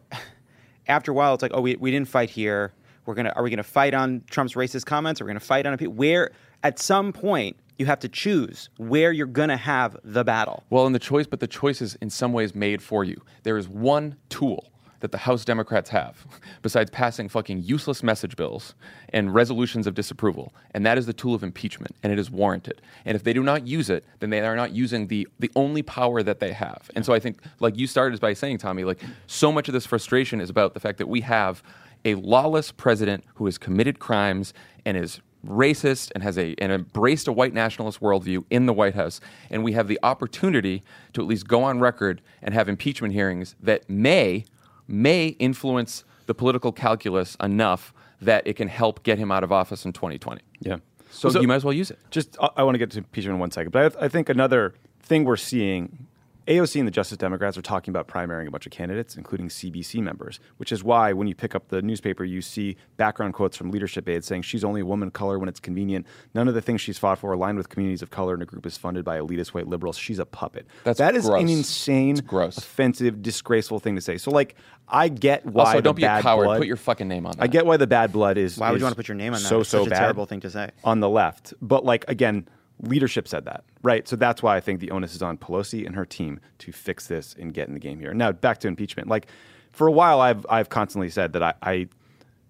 [0.88, 2.72] after a while it's like oh we, we didn't fight here
[3.08, 5.74] we're gonna are we gonna fight on Trump's racist comments are we gonna fight on
[5.80, 6.30] a where
[6.64, 10.96] at some point you have to choose where you're gonna have the battle Well, and
[10.96, 13.22] the choice, but the choice is in some ways made for you.
[13.44, 16.26] There is one tool that the House Democrats have,
[16.62, 18.74] besides passing fucking useless message bills
[19.10, 22.82] and resolutions of disapproval, and that is the tool of impeachment, and it is warranted.
[23.06, 25.84] And if they do not use it, then they are not using the the only
[25.84, 26.90] power that they have.
[26.96, 29.86] And so I think, like you started by saying, Tommy, like so much of this
[29.86, 31.62] frustration is about the fact that we have
[32.06, 34.54] a lawless president who has committed crimes
[34.86, 38.96] and is racist and has a and embraced a white nationalist worldview in the White
[38.96, 43.14] House, and we have the opportunity to at least go on record and have impeachment
[43.14, 44.46] hearings that may
[44.88, 49.86] may influence the political calculus enough that it can help get him out of office
[49.86, 50.42] in 2020.
[50.60, 50.78] Yeah.
[51.12, 52.00] So, you might as well use it.
[52.12, 54.28] Just, I, I want to get to impeachment in one second, but I, I think
[54.28, 56.08] another thing we're seeing,
[56.48, 60.00] AOC and the Justice Democrats are talking about primarying a bunch of candidates, including CBC
[60.00, 63.72] members, which is why when you pick up the newspaper, you see background quotes from
[63.72, 66.06] leadership aides saying she's only a woman of color when it's convenient.
[66.36, 68.68] None of the things she's fought for align with communities of color, and a group
[68.68, 69.98] is funded by elitist white liberals.
[69.98, 70.68] She's a puppet.
[70.84, 72.60] That's that is an insane, gross.
[72.60, 74.18] offensive, disgraceful thing to say.
[74.20, 74.54] So, like,
[74.88, 76.44] I get why Also, the don't be a bad coward.
[76.46, 77.44] blood- Put your fucking name on that.
[77.44, 78.56] I get why the bad blood is.
[78.60, 79.48] Why would is you want to put your name on that?
[79.50, 80.70] So It's so such a bad terrible thing to say.
[80.84, 81.56] on the left.
[81.60, 82.48] But like again,
[82.82, 84.08] leadership said that, right?
[84.08, 87.08] So that's why I think the onus is on Pelosi and her team to fix
[87.08, 88.14] this and get in the game here.
[88.14, 89.08] Now back to impeachment.
[89.08, 89.28] Like
[89.72, 91.88] for a while, I've I've constantly said that I, I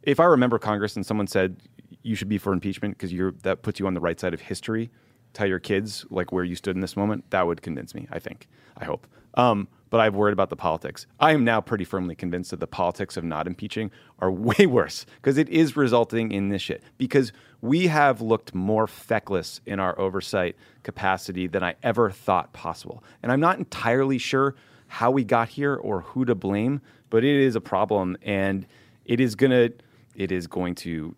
[0.03, 1.61] if I remember Congress and someone said
[2.01, 4.41] you should be for impeachment because you're that puts you on the right side of
[4.41, 4.89] history.
[5.33, 7.29] Tell your kids like where you stood in this moment.
[7.31, 8.07] That would convince me.
[8.11, 8.47] I think.
[8.77, 9.07] I hope.
[9.35, 11.07] Um, but I've worried about the politics.
[11.19, 15.05] I am now pretty firmly convinced that the politics of not impeaching are way worse
[15.17, 16.83] because it is resulting in this shit.
[16.97, 17.31] Because
[17.65, 23.03] we have looked more feckless in our oversight capacity than I ever thought possible.
[23.23, 24.55] And I'm not entirely sure
[24.87, 28.65] how we got here or who to blame, but it is a problem and
[29.05, 29.69] it is gonna
[30.15, 31.15] it is going to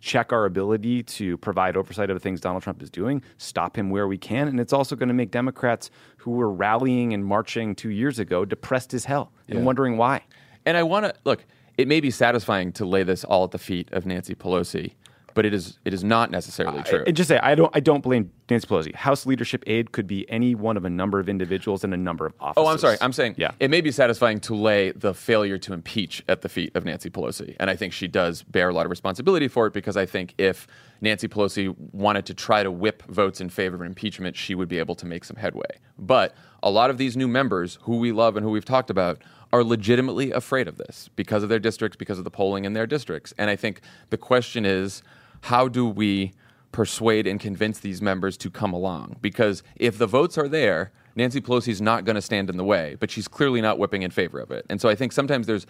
[0.00, 3.90] check our ability to provide oversight of the things Donald Trump is doing, stop him
[3.90, 7.74] where we can, and it's also going to make Democrats who were rallying and marching
[7.74, 9.64] two years ago depressed as hell and Yeah.
[9.64, 10.22] wondering why.
[10.64, 11.44] And I want to look.
[11.76, 14.92] It may be satisfying to lay this all at the feet of Nancy Pelosi,
[15.36, 17.04] but it is it is not necessarily true.
[17.06, 18.94] And just say I don't I don't blame Nancy Pelosi.
[18.94, 22.24] House leadership aid could be any one of a number of individuals in a number
[22.24, 22.64] of offices.
[22.66, 22.96] Oh, I'm sorry.
[23.02, 23.50] I'm saying yeah.
[23.60, 27.10] it may be satisfying to lay the failure to impeach at the feet of Nancy
[27.10, 27.54] Pelosi.
[27.60, 30.32] And I think she does bear a lot of responsibility for it because I think
[30.38, 30.66] if
[31.02, 34.78] Nancy Pelosi wanted to try to whip votes in favor of impeachment, she would be
[34.78, 35.68] able to make some headway.
[35.98, 39.20] But a lot of these new members who we love and who we've talked about
[39.52, 42.86] are legitimately afraid of this because of their districts, because of the polling in their
[42.86, 43.32] districts.
[43.38, 43.80] And I think
[44.10, 45.02] the question is
[45.42, 46.32] how do we
[46.76, 49.16] persuade and convince these members to come along.
[49.22, 52.98] Because if the votes are there, Nancy Pelosi's not going to stand in the way,
[53.00, 54.66] but she's clearly not whipping in favor of it.
[54.68, 55.66] And so I think sometimes there's,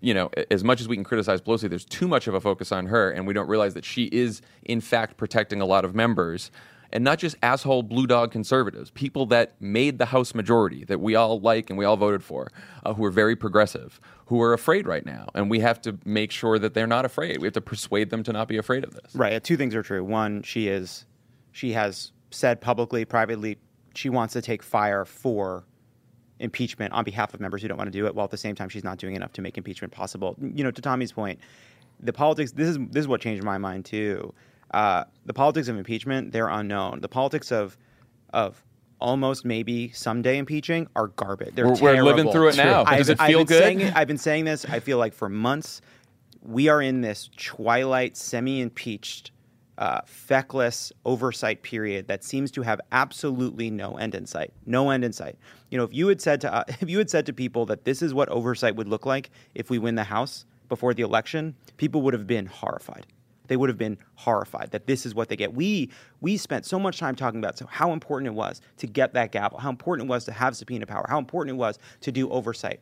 [0.00, 2.72] you know, as much as we can criticize Pelosi, there's too much of a focus
[2.72, 5.94] on her, and we don't realize that she is, in fact, protecting a lot of
[5.94, 6.50] members.
[6.90, 11.14] And not just asshole blue dog conservatives, people that made the House majority that we
[11.14, 12.50] all like and we all voted for,
[12.86, 15.26] uh, who are very progressive, who are afraid right now.
[15.34, 17.38] And we have to make sure that they're not afraid.
[17.38, 19.14] We have to persuade them to not be afraid of this.
[19.14, 19.42] Right.
[19.42, 20.04] Two things are true.
[20.04, 21.06] One, she is,
[21.52, 23.56] she has said publicly, privately,
[23.94, 25.64] she wants to take fire for
[26.40, 28.54] impeachment on behalf of members who don't want to do it, while at the same
[28.54, 30.36] time she's not doing enough to make impeachment possible.
[30.40, 31.40] You know, to Tommy's point,
[31.98, 32.52] the politics.
[32.52, 34.32] This is this is what changed my mind too.
[34.72, 37.00] Uh, the politics of impeachment, they're unknown.
[37.00, 37.76] The politics of
[38.32, 38.62] of
[39.00, 41.54] almost maybe someday impeaching are garbage.
[41.54, 42.84] They're We're- we're living through it now.
[42.84, 43.62] I've- Does it I've feel been good?
[43.62, 44.64] saying I've been saying this.
[44.64, 45.80] I feel like for months,
[46.42, 49.30] we are in this twilight, semi-impeached,
[49.76, 54.52] uh, feckless oversight period that seems to have absolutely no end in sight.
[54.66, 55.36] No end in sight.
[55.70, 57.84] You know, if you had said to uh, if you had said to people that
[57.84, 61.54] this is what oversight would look like if we win the House before the election,
[61.76, 63.06] people would have been horrified.
[63.48, 65.52] They would have been horrified that this is what they get.
[65.54, 65.90] We
[66.20, 69.32] we spent so much time talking about so how important it was to get that
[69.32, 72.30] gavel, how important it was to have subpoena power, how important it was to do
[72.30, 72.80] oversight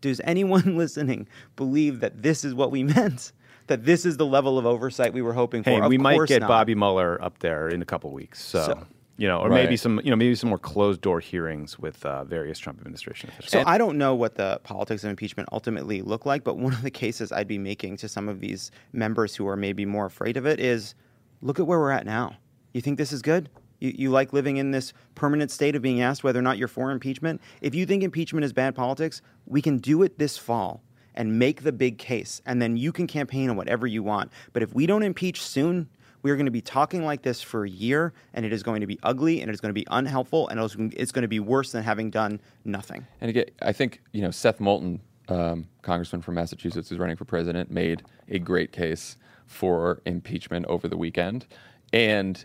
[0.00, 3.32] does anyone listening believe that this is what we meant?
[3.66, 5.70] That this is the level of oversight we were hoping for?
[5.70, 6.48] Hey, Of we might get not.
[6.48, 8.42] Bobby Mueller up there in a couple weeks.
[8.42, 8.86] So, So-
[9.18, 9.64] you know, or Right.
[9.64, 13.28] maybe some, you know, maybe some more closed door hearings with uh, various Trump administration
[13.28, 13.50] officials.
[13.50, 16.82] So I don't know what the politics of impeachment ultimately look like, but one of
[16.82, 20.36] the cases I'd be making to some of these members who are maybe more afraid
[20.36, 20.94] of it is,
[21.42, 22.36] look at where we're at now.
[22.72, 23.50] You think this is good?
[23.80, 26.68] You, you like living in this permanent state of being asked whether or not you're
[26.68, 27.40] for impeachment?
[27.60, 30.82] If you think impeachment is bad politics, we can do it this fall
[31.14, 34.30] and make the big case, and then you can campaign on whatever you want.
[34.52, 35.88] But if we don't impeach soon,
[36.28, 38.82] we are going to be talking like this for a year, and it is going
[38.82, 40.60] to be ugly, and it is going to be unhelpful, and
[40.94, 43.06] it's going to be worse than having done nothing.
[43.22, 45.00] And again, I think you know Seth Moulton,
[45.30, 49.16] um, congressman from Massachusetts, who's running for president, made a great case
[49.46, 51.46] for impeachment over the weekend.
[51.94, 52.44] And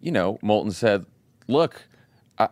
[0.00, 1.04] you know, Moulton said,
[1.48, 1.82] "Look,
[2.38, 2.50] I,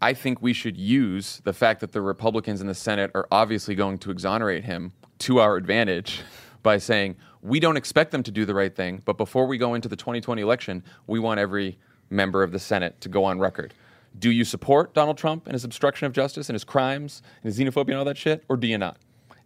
[0.00, 3.74] I think we should use the fact that the Republicans in the Senate are obviously
[3.74, 6.22] going to exonerate him to our advantage."
[6.62, 9.74] By saying we don't expect them to do the right thing, but before we go
[9.74, 11.78] into the 2020 election, we want every
[12.08, 13.74] member of the Senate to go on record.
[14.18, 17.58] Do you support Donald Trump and his obstruction of justice and his crimes and his
[17.58, 18.96] xenophobia and all that shit, or do you not?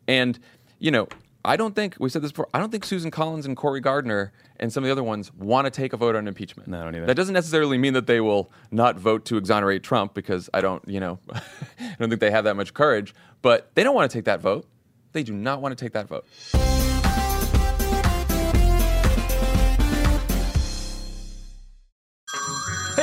[0.06, 0.38] And,
[0.78, 1.08] you know,
[1.44, 4.32] I don't think, we said this before, I don't think Susan Collins and Cory Gardner
[4.60, 6.68] and some of the other ones want to take a vote on impeachment.
[6.68, 7.06] No, I don't either.
[7.06, 10.86] That doesn't necessarily mean that they will not vote to exonerate Trump because I don't,
[10.86, 14.16] you know, I don't think they have that much courage, but they don't want to
[14.16, 14.68] take that vote.
[15.12, 16.26] They do not want to take that vote.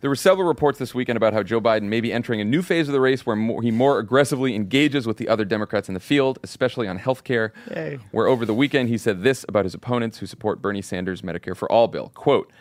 [0.00, 2.62] There were several reports this weekend about how Joe Biden may be entering a new
[2.62, 5.94] phase of the race where more, he more aggressively engages with the other Democrats in
[5.94, 7.52] the field, especially on health care.
[8.12, 11.56] Where over the weekend he said this about his opponents who support Bernie Sanders' Medicare
[11.56, 12.12] for All bill.
[12.14, 12.52] Quote,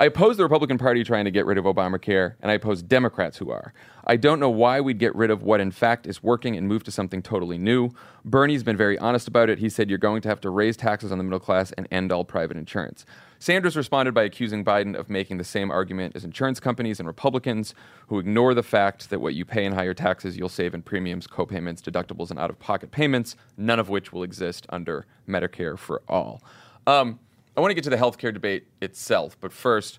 [0.00, 3.38] I oppose the Republican Party trying to get rid of Obamacare, and I oppose Democrats
[3.38, 3.74] who are.
[4.06, 6.82] I don't know why we'd get rid of what in fact is working and move
[6.84, 7.90] to something totally new.
[8.24, 9.58] Bernie's been very honest about it.
[9.58, 12.10] He said you're going to have to raise taxes on the middle class and end
[12.10, 13.04] all private insurance.
[13.38, 17.74] Sanders responded by accusing Biden of making the same argument as insurance companies and Republicans
[18.08, 21.26] who ignore the fact that what you pay in higher taxes you'll save in premiums,
[21.26, 26.02] copayments, deductibles, and out of pocket payments, none of which will exist under Medicare for
[26.08, 26.42] all.
[26.86, 27.18] Um,
[27.56, 29.98] I want to get to the healthcare debate itself, but first,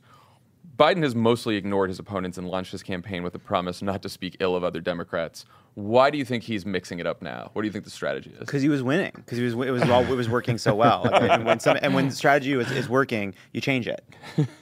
[0.75, 4.09] Biden has mostly ignored his opponents and launched his campaign with a promise not to
[4.09, 5.45] speak ill of other Democrats.
[5.75, 7.51] Why do you think he's mixing it up now?
[7.53, 8.39] What do you think the strategy is?
[8.39, 9.11] Because he was winning.
[9.15, 11.03] Because he was it was all, it was working so well.
[11.03, 14.03] Like, and when some, and when strategy is, is working, you change it.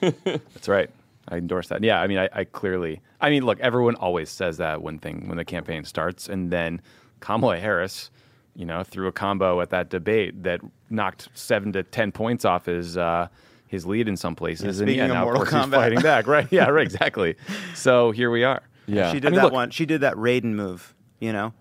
[0.24, 0.90] That's right.
[1.28, 1.82] I endorse that.
[1.82, 3.00] Yeah, I mean, I, I clearly.
[3.20, 6.80] I mean, look, everyone always says that when thing when the campaign starts, and then
[7.20, 8.10] Kamala Harris,
[8.54, 12.66] you know, threw a combo at that debate that knocked seven to ten points off
[12.66, 13.28] his uh,
[13.66, 14.80] his lead in some places.
[14.80, 16.46] Yeah, and yeah, of now Mortal of course he's fighting back, right?
[16.50, 17.36] Yeah, right, exactly.
[17.74, 18.62] So here we are.
[18.86, 19.12] Yeah.
[19.12, 19.70] She did I mean, that look, one.
[19.70, 20.94] She did that Raiden move.
[21.20, 21.54] You know.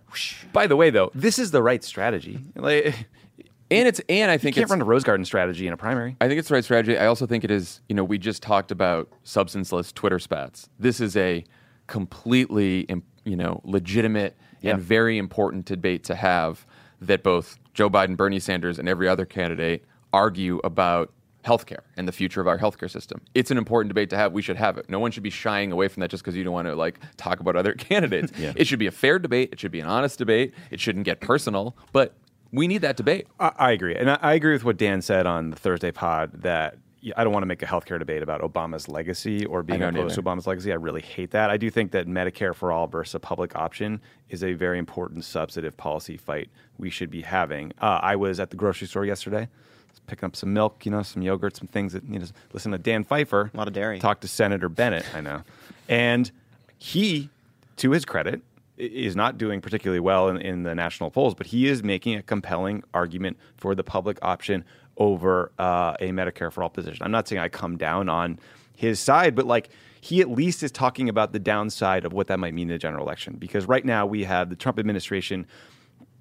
[0.51, 2.39] By the way, though, this is the right strategy.
[2.56, 3.08] Like,
[3.72, 5.74] and it's and I think you think can't it's, run a rose garden strategy in
[5.74, 6.16] a primary.
[6.22, 6.97] I think it's the right strategy.
[6.97, 10.70] I also think it is, you know, we just talked about substanceless Twitter spats.
[10.78, 11.43] This is a
[11.88, 12.88] completely,
[13.24, 14.74] you know, legitimate Yeah.
[14.74, 16.66] and very important debate to have
[17.01, 21.12] that both Joe Biden, Bernie Sanders, and every other candidate argue about
[21.46, 23.22] healthcare and the future of our healthcare system.
[23.34, 24.34] It's an important debate to have.
[24.34, 24.89] We should have it.
[24.89, 27.00] No one should be shying away from that just because you don't want to like
[27.18, 28.32] talk about other candidates.
[28.38, 28.54] Yeah.
[28.56, 29.50] It should be a fair debate.
[29.54, 30.54] It should be an honest debate.
[30.72, 32.16] It shouldn't get personal, but
[32.52, 33.28] we need that debate.
[33.39, 36.41] I, I agree, and I, I agree with what Dan said on the Thursday pod
[36.41, 36.78] that
[37.16, 40.24] I don't want to make a healthcare debate about Obama's legacy or being opposed to.
[40.24, 40.72] Obama's legacy.
[40.72, 41.50] I really hate that.
[41.52, 45.24] I do think that Medicare for all versus a public option is a very important
[45.24, 47.74] substantive policy fight we should be having.
[47.80, 49.48] Uh, I was at the grocery store yesterday.
[50.08, 52.26] Picking up some milk, you know, some yogurt, some things that you know.
[52.53, 53.51] Listen to Dan Pfeiffer.
[53.53, 53.99] A lot of dairy.
[53.99, 55.06] Talk to Senator Bennet.
[55.16, 55.43] I know,
[55.89, 56.32] and
[56.78, 57.30] he,
[57.78, 58.41] to his credit,
[58.78, 62.22] is not doing particularly well in, in the national polls, but he is making a
[62.22, 64.64] compelling argument for the public option
[64.97, 67.03] over uh, a Medicare for all position.
[67.03, 68.39] I'm not saying I come down on
[68.76, 69.70] his side, but like
[70.01, 72.78] he at least is talking about the downside of what that might mean in the
[72.78, 73.36] general election.
[73.38, 75.47] Because right now we have the Trump administration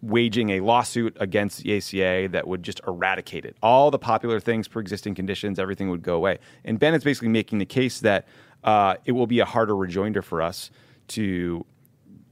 [0.05, 3.57] waging a lawsuit against the ACA that would just eradicate it.
[3.63, 6.39] All the popular things, pre-existing conditions, everything would go away.
[6.65, 8.27] And Bennet's basically making the case that
[8.63, 10.71] uh, it will be a harder rejoinder for us
[11.09, 11.65] to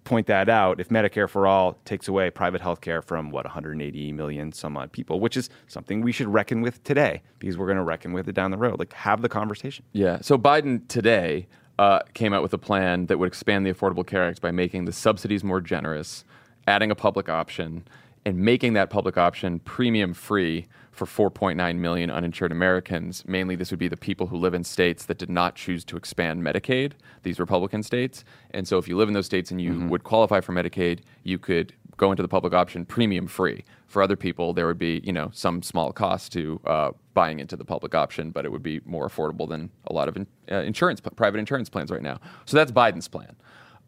[0.05, 4.13] point that out if Medicare for all takes away private health care from what 180
[4.13, 7.77] million some odd people, which is something we should reckon with today because we're going
[7.77, 8.79] to reckon with it down the road.
[8.79, 9.85] Like have the conversation.
[9.93, 10.21] Yeah.
[10.21, 11.47] So Biden today
[11.79, 14.85] uh, came out with a plan that would expand the Affordable Care Act by making
[14.85, 16.25] the subsidies more generous,
[16.67, 17.85] adding a public option,
[18.25, 23.25] and making that public option premium free for 4.9 million uninsured Americans.
[23.27, 25.97] Mainly, this would be the people who live in states that did not choose to
[25.97, 26.93] expand Medicaid,
[27.23, 28.25] these Republican states.
[28.53, 31.39] And so, if you live in those states and you would qualify for Medicaid, you
[31.39, 33.65] could go into the public option premium free.
[33.87, 37.57] For other people, there would be you know some small cost to uh, buying into
[37.57, 40.57] the public option, but it would be more affordable than a lot of in, uh,
[40.57, 42.21] insurance, private insurance plans right now.
[42.45, 43.35] So that's Biden's plan.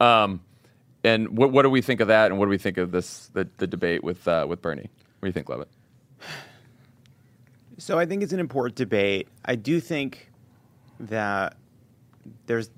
[0.01, 0.41] Um,
[1.05, 2.31] and what, what do we think of that?
[2.31, 4.91] And what do we think of this the, the debate with uh, with Bernie?
[5.19, 5.69] What do you think, Lovett?
[7.79, 9.29] So I think it's an important debate.
[9.45, 10.31] I do think
[11.01, 11.57] that
[12.47, 12.71] there's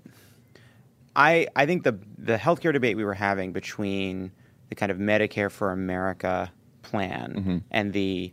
[1.14, 4.33] I I think the the healthcare debate we were having between
[4.68, 6.51] the kind of Medicare for America
[6.83, 7.59] plan Mm-hmm.
[7.70, 8.33] and the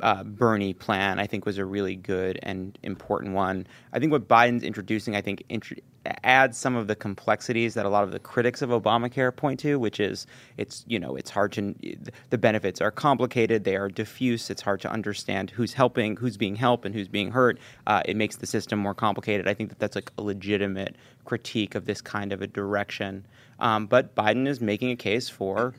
[0.00, 3.66] uh, Bernie plan, I think, was a really good and important one.
[3.92, 5.76] I think what Biden's introducing, I think, intro-
[6.24, 9.78] adds some of the complexities that a lot of the critics of Obamacare point to,
[9.78, 10.26] which is
[10.56, 11.74] it's you know it's hard to
[12.30, 16.56] the benefits are complicated, they are diffuse, it's hard to understand who's helping, who's being
[16.56, 17.58] helped, and who's being hurt.
[17.86, 19.48] Uh, it makes the system more complicated.
[19.48, 23.26] I think that that's like a legitimate critique of this kind of a direction.
[23.58, 25.74] Um, but Biden is making a case for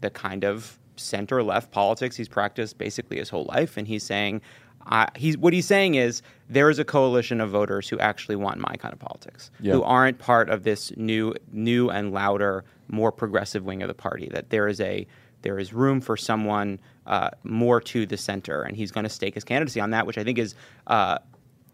[0.00, 4.40] the kind of center left politics he's practiced basically his whole life, and he's saying.
[4.86, 8.58] Uh, he's what he's saying is there is a coalition of voters who actually want
[8.58, 9.72] my kind of politics, Yeah.
[9.74, 14.28] who aren't part of this new, new and louder, more progressive wing of the party.
[14.32, 15.06] That there is a
[15.42, 19.34] there is room for someone uh, more to the center, and he's going to stake
[19.34, 20.54] his candidacy on that, which I think is
[20.86, 21.18] uh,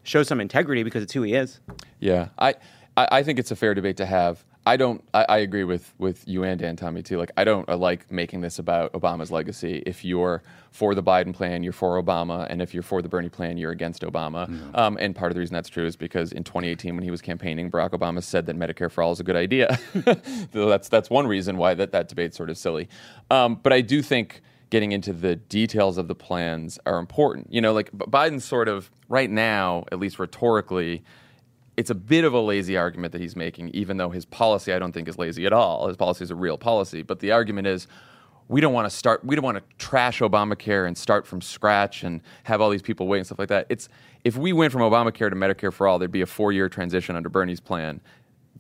[0.02, 1.60] shows some integrity because it's who he is.
[1.98, 2.54] Yeah, I,
[2.96, 4.44] I I think it's a fair debate to have.
[4.66, 5.02] I don't.
[5.14, 7.18] I, I agree with with you and Dan Tommy too.
[7.18, 9.82] Like I don't uh, like making this about Obama's legacy.
[9.86, 13.30] If you're for the Biden plan, you're for Obama, and if you're for the Bernie
[13.30, 14.48] plan, you're against Obama.
[14.76, 17.22] Um, and part of the reason that's true is because in 2018, when he was
[17.22, 19.78] campaigning, Barack Obama said that Medicare for all is a good idea.
[20.52, 22.88] so that's that's one reason why that that debate's sort of silly.
[23.30, 27.52] Um, but I do think getting into the details of the plans are important.
[27.52, 31.02] You know, like B- Biden's sort of right now, at least rhetorically
[31.80, 34.78] it's a bit of a lazy argument that he's making, even though his policy I
[34.78, 35.88] don't think is lazy at all.
[35.88, 37.00] His policy is a real policy.
[37.00, 37.88] But the argument is
[38.48, 42.02] we don't want to start we don't want to trash Obamacare and start from scratch
[42.04, 43.64] and have all these people wait and stuff like that.
[43.70, 43.88] It's
[44.24, 47.16] if we went from Obamacare to Medicare for all, there'd be a four year transition
[47.16, 48.02] under Bernie's plan.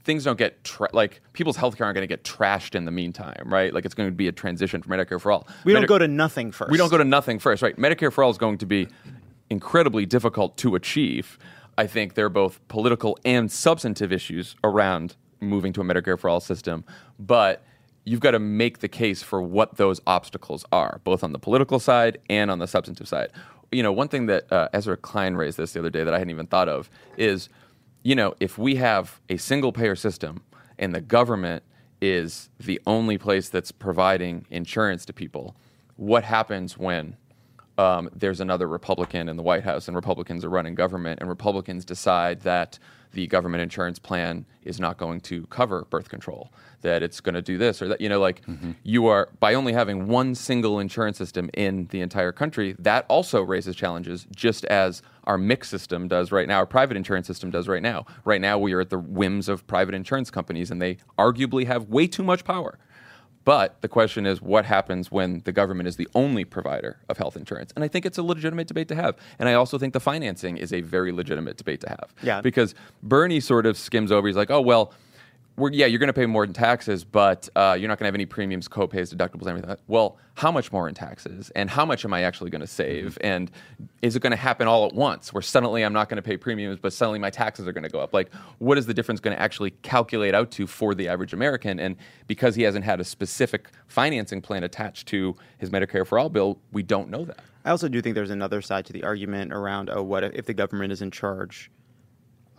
[0.02, 3.42] Things don't get tra- like people's healthcare aren't going to get trashed in the meantime,
[3.44, 3.74] right?
[3.74, 5.46] Like it's going to be a transition from Medicare for all.
[5.64, 6.70] We don't go to nothing first.
[6.70, 7.76] we don't go to nothing first, right?
[7.76, 8.88] Medicare for all is going to be
[9.50, 11.38] incredibly difficult to achieve.
[11.80, 16.28] I think there are both political and substantive issues around moving to a Medicare for
[16.28, 16.84] all system,
[17.18, 17.64] but
[18.04, 21.80] you've got to make the case for what those obstacles are, both on the political
[21.80, 23.30] side and on the substantive side.
[23.72, 26.18] You know, one thing that uh, Ezra Klein raised this the other day that I
[26.18, 27.48] hadn't even thought of is,
[28.02, 30.42] you know, if we have a single payer system
[30.78, 31.62] and the government
[32.02, 35.56] is the only place that's providing insurance to people,
[35.96, 37.16] what happens when
[37.80, 41.84] um, there's another Republican in the White House and Republicans are running government and Republicans
[41.84, 42.78] decide that
[43.12, 46.52] the government insurance plan is not going to cover birth control,
[46.82, 48.00] that it's going to do this or that.
[48.00, 48.42] You know, like
[48.84, 53.42] you are, by only having one single insurance system in the entire country, that also
[53.42, 57.66] raises challenges, just as our mixed system does right now, our private insurance system does
[57.66, 58.04] right now.
[58.24, 61.88] Right now, we are at the whims of private insurance companies and they arguably have
[61.88, 62.78] way too much power.
[63.50, 67.36] But the question is, what happens when the government is the only provider of health
[67.36, 67.72] insurance?
[67.74, 69.16] And I think it's a legitimate debate to have.
[69.40, 72.14] And I also think the financing is a very legitimate debate to have.
[72.22, 72.40] Yeah.
[72.42, 74.28] Because Bernie sort of skims over.
[74.28, 74.92] He's like, oh well,
[75.56, 78.08] we're, yeah, you're going to pay more in taxes, but uh, you're not going to
[78.08, 79.76] have any premiums, copays, deductibles, everything.
[79.88, 83.18] Well, how much more in taxes, and how much am I actually going to save?
[83.20, 83.50] And
[84.00, 86.36] is it going to happen all at once, where suddenly I'm not going to pay
[86.36, 88.14] premiums, but suddenly my taxes are going to go up?
[88.14, 91.78] Like, what is the difference going to actually calculate out to for the average American?
[91.78, 91.96] And
[92.26, 96.58] because he hasn't had a specific financing plan attached to his Medicare for All bill,
[96.72, 97.40] we don't know that.
[97.64, 100.54] I also do think there's another side to the argument around oh, what if the
[100.54, 101.70] government is in charge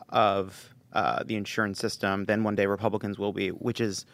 [0.09, 4.05] of uh, the insurance system, then one day Republicans will be, which is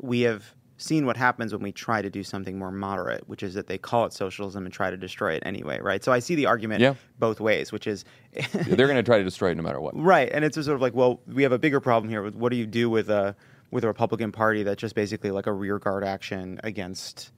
[0.00, 0.44] we have
[0.76, 3.78] seen what happens when we try to do something more moderate, which is that they
[3.78, 6.02] call it socialism and try to destroy it anyway, right?
[6.02, 6.94] So I see the argument Yeah.
[7.20, 8.04] both ways, which is
[8.52, 9.96] They're going to try to destroy it no matter what.
[9.96, 12.22] Right, and it's sort of like, well, we have a bigger problem here.
[12.22, 13.36] With what do you do with a
[13.70, 17.30] with a Republican Party that's just basically like a rearguard action against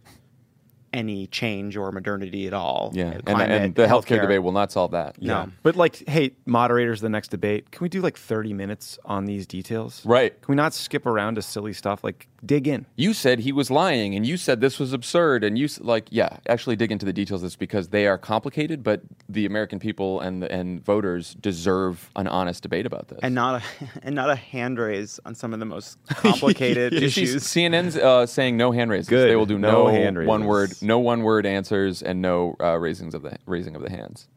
[0.96, 2.90] any change or modernity at all?
[2.94, 4.22] Yeah, and, climate, and the healthcare healthcare.
[4.22, 5.20] debate will not solve that.
[5.20, 5.50] No.
[5.62, 9.46] But like, hey, moderators, the next debate, can we do like 30 minutes on these
[9.46, 10.04] details?
[10.04, 10.40] Right.
[10.40, 12.02] Can we not skip around to silly stuff?
[12.02, 12.86] Like, dig in.
[12.96, 16.38] you said he was lying and you said this was absurd and you like yeah
[16.48, 20.20] actually dig into the details of this because they are complicated but the american people
[20.20, 23.64] and and voters deserve an honest debate about this and not a
[24.02, 27.42] and not a hand raise on some of the most complicated Did you see issues.
[27.54, 29.28] cnn's uh, saying no hand raises Good.
[29.30, 32.78] they will do No no, hand one word no one word answers and no uh,
[32.78, 34.28] raisings of the raising of the hands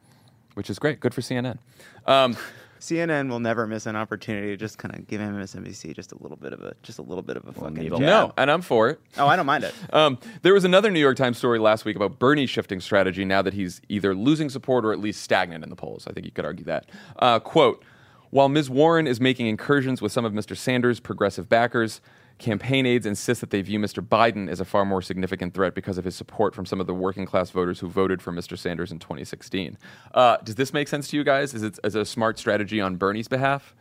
[0.55, 1.57] which is great good for cnn
[2.05, 2.35] um,
[2.79, 6.37] CNN will never miss an opportunity to just kind of give MSNBC just a little
[6.37, 7.99] bit of a just a little bit of a fucking needle.
[7.99, 8.07] jab.
[8.07, 9.73] no and i'm for it Oh, I don't mind it.
[9.93, 13.41] Um, there was another New York Times story last week about Bernie shifting strategy now
[13.41, 16.05] that he's either losing support or at least stagnant in the polls.
[16.07, 16.89] I think you could argue that.
[17.17, 17.83] Uh, quote
[18.29, 18.69] While Ms.
[18.69, 20.55] Warren is making incursions with some of Mr.
[20.55, 22.01] Sanders' progressive backers,
[22.39, 24.05] campaign aides insist that they view Mr.
[24.05, 26.93] Biden as a far more significant threat because of his support from some of the
[26.93, 28.57] working class voters who voted for Mr.
[28.57, 29.77] Sanders in 2016.
[30.13, 31.53] Uh, does this make sense to you guys?
[31.53, 33.75] Is it, it a smart strategy on Bernie's behalf?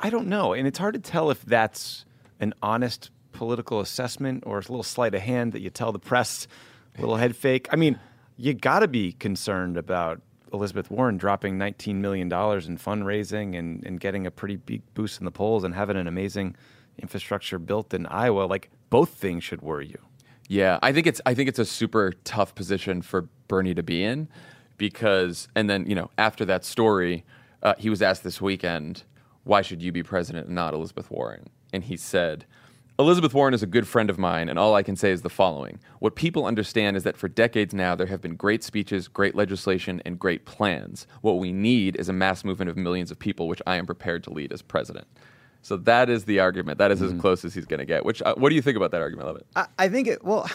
[0.00, 0.52] I don't know.
[0.52, 2.04] And it's hard to tell if that's
[2.40, 6.48] an honest political assessment or a little sleight of hand that you tell the press,
[6.96, 7.68] a little head fake.
[7.70, 7.98] I mean,
[8.36, 10.20] you got to be concerned about
[10.52, 15.24] Elizabeth Warren dropping $19 million in fundraising and, and getting a pretty big boost in
[15.24, 16.56] the polls and having an amazing
[16.98, 18.42] infrastructure built in Iowa.
[18.42, 19.98] Like, both things should worry you.
[20.48, 24.04] Yeah, I think it's I think it's a super tough position for Bernie to be
[24.04, 24.28] in
[24.78, 27.24] because and then you know after that story,
[27.62, 29.02] uh, he was asked this weekend,
[29.44, 32.46] "Why should you be president and not Elizabeth Warren?" And he said.
[32.98, 35.28] Elizabeth Warren is a good friend of mine, and all I can say is the
[35.28, 35.80] following.
[35.98, 40.00] What people understand is that for decades now, there have been great speeches, great legislation,
[40.06, 41.06] and great plans.
[41.20, 44.24] What we need is a mass movement of millions of people, which I am prepared
[44.24, 45.06] to lead as president.
[45.66, 46.78] So that is the argument.
[46.78, 48.04] That is as close as he's going to get.
[48.04, 49.26] Which, uh, what do you think about that argument?
[49.26, 49.46] I love it.
[49.56, 50.24] I, I think it.
[50.24, 50.48] Well,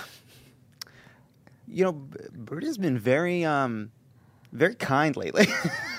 [1.68, 3.92] you know, B- Bernie's been very, um,
[4.54, 5.48] very kind lately.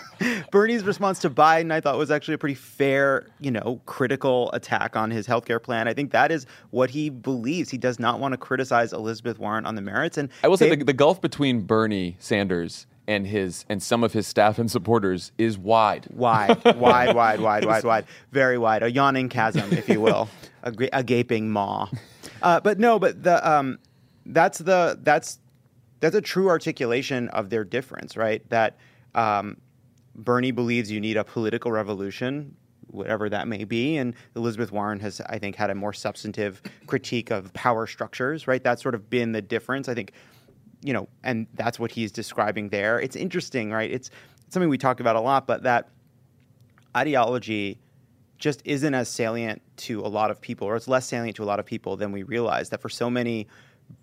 [0.51, 4.97] Bernie's response to Biden, I thought, was actually a pretty fair, you know, critical attack
[4.97, 5.89] on his healthcare plan.
[5.89, 7.69] I think that is what he believes.
[7.69, 10.17] He does not want to criticize Elizabeth Warren on the merits.
[10.17, 14.13] And I will say the, the gulf between Bernie Sanders and his and some of
[14.13, 16.07] his staff and supporters is wide.
[16.11, 20.29] wide, wide, wide, wide, wide, wide, very wide, a yawning chasm, if you will,
[20.63, 21.89] a, a gaping maw.
[22.41, 23.79] Uh, but no, but the um,
[24.27, 25.39] that's the that's
[26.01, 28.49] that's a true articulation of their difference, right?
[28.51, 28.77] That
[29.15, 29.57] um,
[30.15, 32.57] Bernie believes you need a political revolution,
[32.89, 37.31] whatever that may be, and Elizabeth Warren has, I think, had a more substantive critique
[37.31, 38.63] of power structures, right?
[38.63, 39.89] That's sort of been the difference.
[39.89, 40.13] I think
[40.83, 43.01] you know, and that's what he's describing there.
[43.01, 43.91] It's interesting, right?
[43.91, 44.11] It's,
[44.53, 45.89] something we talk about a lot, but that
[46.97, 47.79] ideology
[48.39, 51.47] just isn't as salient to a lot of people, or it's less salient to a
[51.47, 52.69] lot of people than we realize.
[52.71, 53.47] That for so many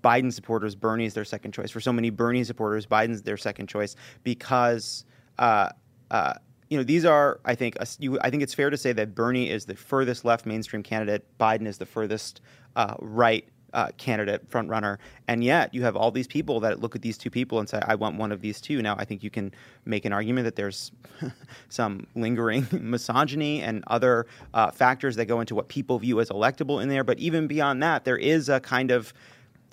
[0.04, 1.72] Biden supporters, Bernie's their second choice.
[1.72, 5.06] For so many Bernie supporters, Biden's their second choice because,
[5.38, 5.70] uh,
[6.10, 6.34] uh,
[6.70, 9.14] you know, these are, I think, a, you, I think it's fair to say that
[9.14, 11.26] Bernie is the furthest left mainstream candidate.
[11.38, 12.42] Biden is the furthest
[12.76, 16.96] uh, right uh, candidate, front runner, and yet you have all these people that look
[16.96, 18.82] at these two people and say, "I want one of these two.
[18.82, 19.54] Now, I think you can
[19.86, 20.92] make an argument that there's
[21.70, 26.82] some lingering misogyny and other uh, factors that go into what people view as electable
[26.82, 27.04] in there.
[27.04, 29.14] But even beyond that, there is a kind of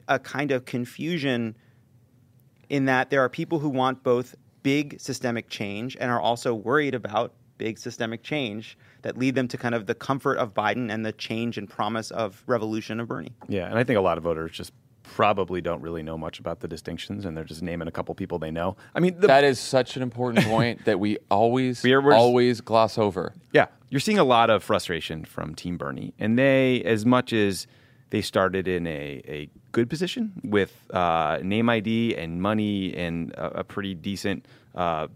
[0.09, 1.57] a kind of confusion
[2.69, 6.95] in that there are people who want both big systemic change and are also worried
[6.95, 8.77] about big systemic change
[9.07, 12.11] that lead them to kind of the comfort of Biden and the change and promise
[12.11, 13.33] of revolution of Bernie.
[13.49, 14.73] Yeah, and I think a lot of voters just
[15.05, 18.41] probably don't really know much about the distinctions, and they're just naming a couple people
[18.41, 18.77] they know.
[18.97, 22.19] I mean, the, that is such an important point that we always We're- we're just-
[22.21, 23.33] always gloss over.
[23.53, 27.69] Yeah, you're seeing a lot of frustration from Team Bernie, and they, as much as
[28.11, 33.61] they started in a, a good position with uh, name ID and money and a,
[33.61, 35.07] a pretty decent uh,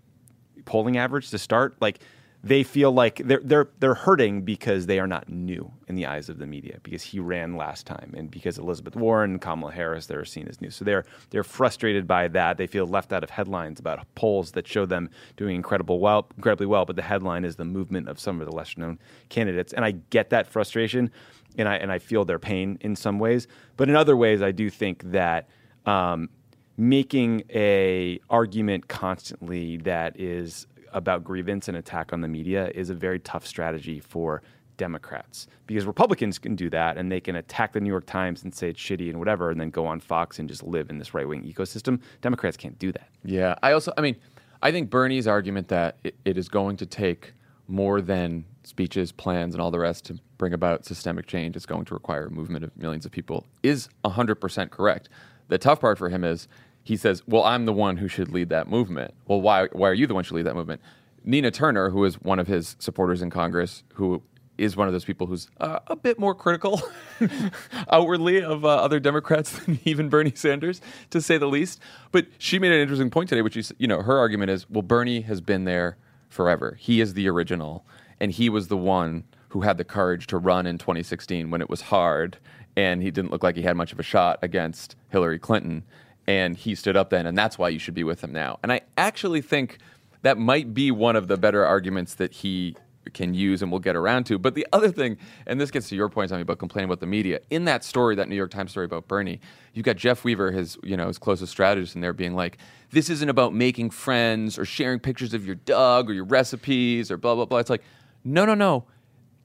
[0.64, 1.98] polling average to start, like
[2.42, 6.30] they feel like they're they're they're hurting because they are not new in the eyes
[6.30, 10.24] of the media because he ran last time and because Elizabeth Warren, Kamala Harris, they're
[10.24, 10.70] seen as new.
[10.70, 12.56] So they're they're frustrated by that.
[12.56, 16.66] They feel left out of headlines about polls that show them doing incredible well, incredibly
[16.66, 19.74] well, but the headline is the movement of some of the lesser known candidates.
[19.74, 21.10] And I get that frustration,
[21.58, 24.52] and I and I feel their pain in some ways, but in other ways, I
[24.52, 25.48] do think that.
[25.86, 26.28] Um,
[26.76, 32.94] making a argument constantly that is about grievance and attack on the media is a
[32.94, 34.42] very tough strategy for
[34.76, 38.54] Democrats because Republicans can do that and they can attack the New York Times and
[38.54, 41.12] say it's shitty and whatever and then go on Fox and just live in this
[41.12, 42.00] right wing ecosystem.
[42.22, 43.08] Democrats can't do that.
[43.22, 44.16] Yeah, I also, I mean,
[44.62, 47.34] I think Bernie's argument that it, is going to take
[47.68, 51.56] more than speeches, plans, and all the rest to bring about systemic change.
[51.56, 55.10] It's going to require a movement of millions of people is 100% correct.
[55.48, 56.48] The tough part for him is
[56.90, 59.14] he says, Well, I'm the one who should lead that movement.
[59.28, 60.80] Well, why, why are you the one who should lead that movement?
[61.22, 64.24] Nina Turner, who is one of his supporters in Congress, who
[64.58, 66.82] is one of those people who's uh, a bit more critical
[67.92, 70.80] outwardly of uh, other Democrats than even Bernie Sanders,
[71.10, 71.78] to say the least.
[72.10, 74.82] But she made an interesting point today, which is, you know, her argument is, well,
[74.82, 75.96] Bernie has been there
[76.28, 76.76] forever.
[76.80, 77.86] He is the original,
[78.18, 81.70] and he was the one who had the courage to run in 2016 when it
[81.70, 82.38] was hard,
[82.76, 85.84] and he didn't look like he had much of a shot against Hillary Clinton.
[86.30, 88.60] And he stood up then, and that's why you should be with him now.
[88.62, 89.78] And I actually think
[90.22, 92.76] that might be one of the better arguments that he
[93.14, 94.38] can use and we'll get around to.
[94.38, 97.06] But the other thing, and this gets to your point, Tommy, about complaining about the
[97.06, 97.40] media.
[97.50, 99.40] In that story, that New York Times story about Bernie,
[99.74, 102.58] you've got Jeff Weaver, his you know his closest strategist, in there being like,
[102.92, 107.16] "This isn't about making friends or sharing pictures of your dog or your recipes or
[107.16, 107.82] blah blah blah." It's like,
[108.22, 108.84] no, no, no.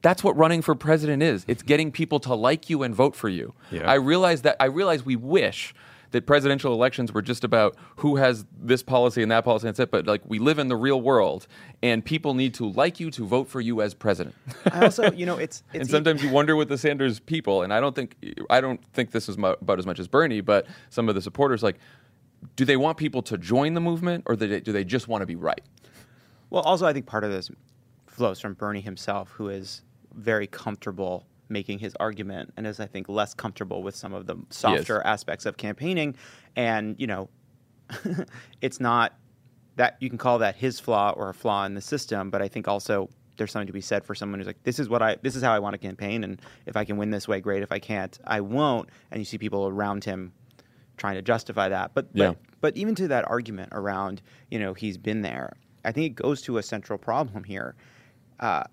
[0.03, 1.45] That's what running for president is.
[1.47, 3.55] It's getting people to like you and vote for you.
[3.71, 3.89] Yeah.
[3.89, 4.55] I realize that.
[4.59, 5.73] I realize we wish
[6.11, 9.79] that presidential elections were just about who has this policy and that policy and that's
[9.79, 9.91] it.
[9.91, 11.47] But like we live in the real world,
[11.81, 14.35] and people need to like you to vote for you as president.
[14.71, 17.73] I also, you know, it's, it's and sometimes you wonder with the Sanders people, and
[17.73, 18.15] I don't think
[18.49, 21.21] I don't think this is mo- about as much as Bernie, but some of the
[21.21, 21.77] supporters like,
[22.55, 25.21] do they want people to join the movement, or do they, do they just want
[25.21, 25.61] to be right?
[26.49, 27.49] Well, also, I think part of this
[28.07, 29.81] flows from Bernie himself, who is
[30.13, 34.35] very comfortable making his argument and is, I think, less comfortable with some of the
[34.49, 36.15] softer aspects of campaigning.
[36.55, 37.29] And, you know,
[38.61, 39.13] it's not
[39.75, 42.47] that you can call that his flaw or a flaw in the system, but I
[42.47, 45.17] think also there's something to be said for someone who's like, this is what I,
[45.21, 47.63] this is how I want to campaign, and if I can win this way, great.
[47.63, 48.89] If I can't, I won't.
[49.11, 50.31] And you see people around him
[50.97, 51.91] trying to justify that.
[51.93, 52.29] But Yeah.
[52.29, 55.57] but, but even to that argument around, you know, he's been there.
[55.83, 57.75] I think it goes to a central problem here.
[58.39, 58.63] Uh,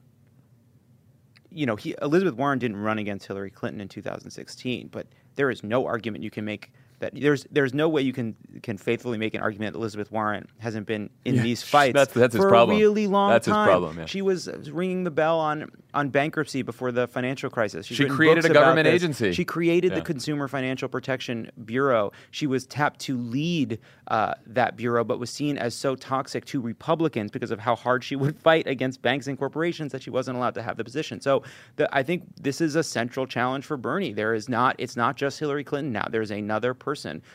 [1.54, 5.62] you know, he, Elizabeth Warren didn't run against Hillary Clinton in 2016, but there is
[5.62, 6.72] no argument you can make
[7.02, 10.46] that there's there's no way you can can faithfully make an argument that Elizabeth Warren
[10.58, 12.76] hasn't been in Yeah, these fights that's- that's his for problem.
[12.76, 14.06] a really long That's his problem, yeah.
[14.06, 17.84] She was ringing the bell on on bankruptcy before the financial crisis.
[17.86, 19.32] She's She created a government agency.
[19.32, 19.96] She created Yeah.
[19.98, 22.12] the Consumer Financial Protection Bureau.
[22.30, 26.60] She was tapped to lead uh, that bureau, but was seen as so toxic to
[26.60, 30.36] Republicans because of how hard she would fight against banks and corporations that she wasn't
[30.36, 31.20] allowed to have the position.
[31.20, 31.42] So
[31.76, 34.12] the, I think this is a central challenge for Bernie.
[34.12, 34.76] There is not.
[34.78, 36.06] It's not just Hillary Clinton now.
[36.10, 36.91] There's another person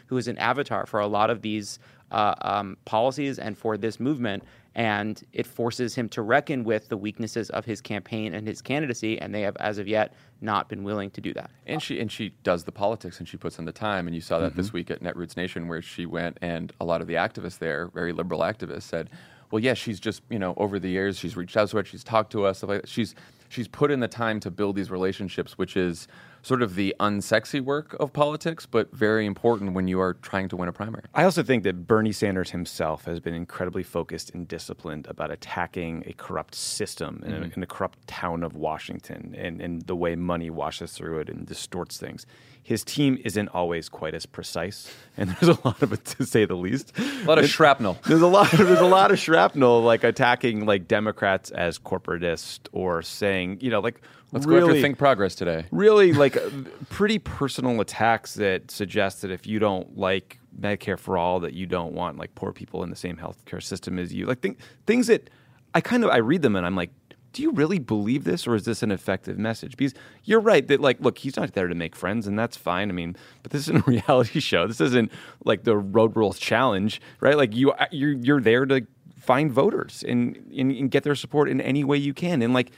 [0.07, 1.79] who is an avatar for a lot of these
[2.11, 4.43] uh, um, policies and for this movement.
[4.75, 9.19] And it forces him to reckon with the weaknesses of his campaign and his candidacy,
[9.19, 11.49] and they have, as of yet, not been willing to do that.
[11.65, 14.05] And she and she does the politics and she puts in the time.
[14.05, 14.57] And you saw that Mm-hmm.
[14.61, 17.87] this week at Netroots Nation, where she went and a lot of the activists there,
[17.87, 19.09] very liberal activists, said,
[19.49, 22.03] "Well, yeah, she's just you know over the years she's reached out to us, she's
[22.03, 22.87] talked to us, stuff like that.
[22.87, 23.15] she's
[23.49, 26.07] she's put in the time to build these relationships, which is
[26.47, 30.55] sort of the unsexy work of politics, but very important when you are trying to
[30.55, 34.47] win a primary." I also think that Bernie Sanders himself has been incredibly focused and
[34.47, 37.53] disciplined about attacking a corrupt system in, a, mm-hmm.
[37.55, 41.45] in a corrupt town of Washington and, and the way money washes through it and
[41.45, 42.25] distorts things.
[42.63, 46.45] His team isn't always quite as precise, and there's a lot of it to say
[46.45, 46.91] the least.
[46.97, 47.97] A lot of And shrapnel.
[48.07, 48.51] There's a lot.
[48.57, 53.79] There's a lot of shrapnel, like attacking like Democrats as corporatist or saying, you know,
[53.79, 54.01] like
[54.31, 55.65] Let's go really, after Think Progress today.
[55.71, 56.49] really like uh,
[56.89, 61.65] pretty personal attacks that suggest that if you don't like Medicare for all, that you
[61.65, 64.25] don't want like poor people in the same healthcare system as you.
[64.25, 65.29] Like th- things that
[65.73, 66.91] I kind of I read them and I'm like,
[67.33, 69.77] do you really believe this, or is this an effective message?
[69.77, 72.89] Because you're right that like, look, he's not there to make friends, and that's fine.
[72.89, 74.65] I mean, but this isn't a reality show.
[74.67, 75.11] This isn't
[75.45, 77.37] like the Road Rules Challenge, right?
[77.37, 78.87] Like you you're you're there to
[79.19, 82.71] find voters and, and and get their support in any way you can, and like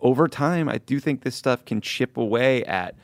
[0.00, 2.94] over time, I do think this stuff can chip away at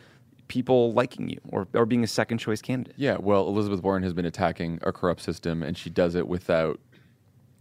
[0.49, 2.95] people liking you or, or being a second choice candidate.
[2.97, 6.81] Yeah, well, Elizabeth Warren has been attacking a corrupt system, and she does it without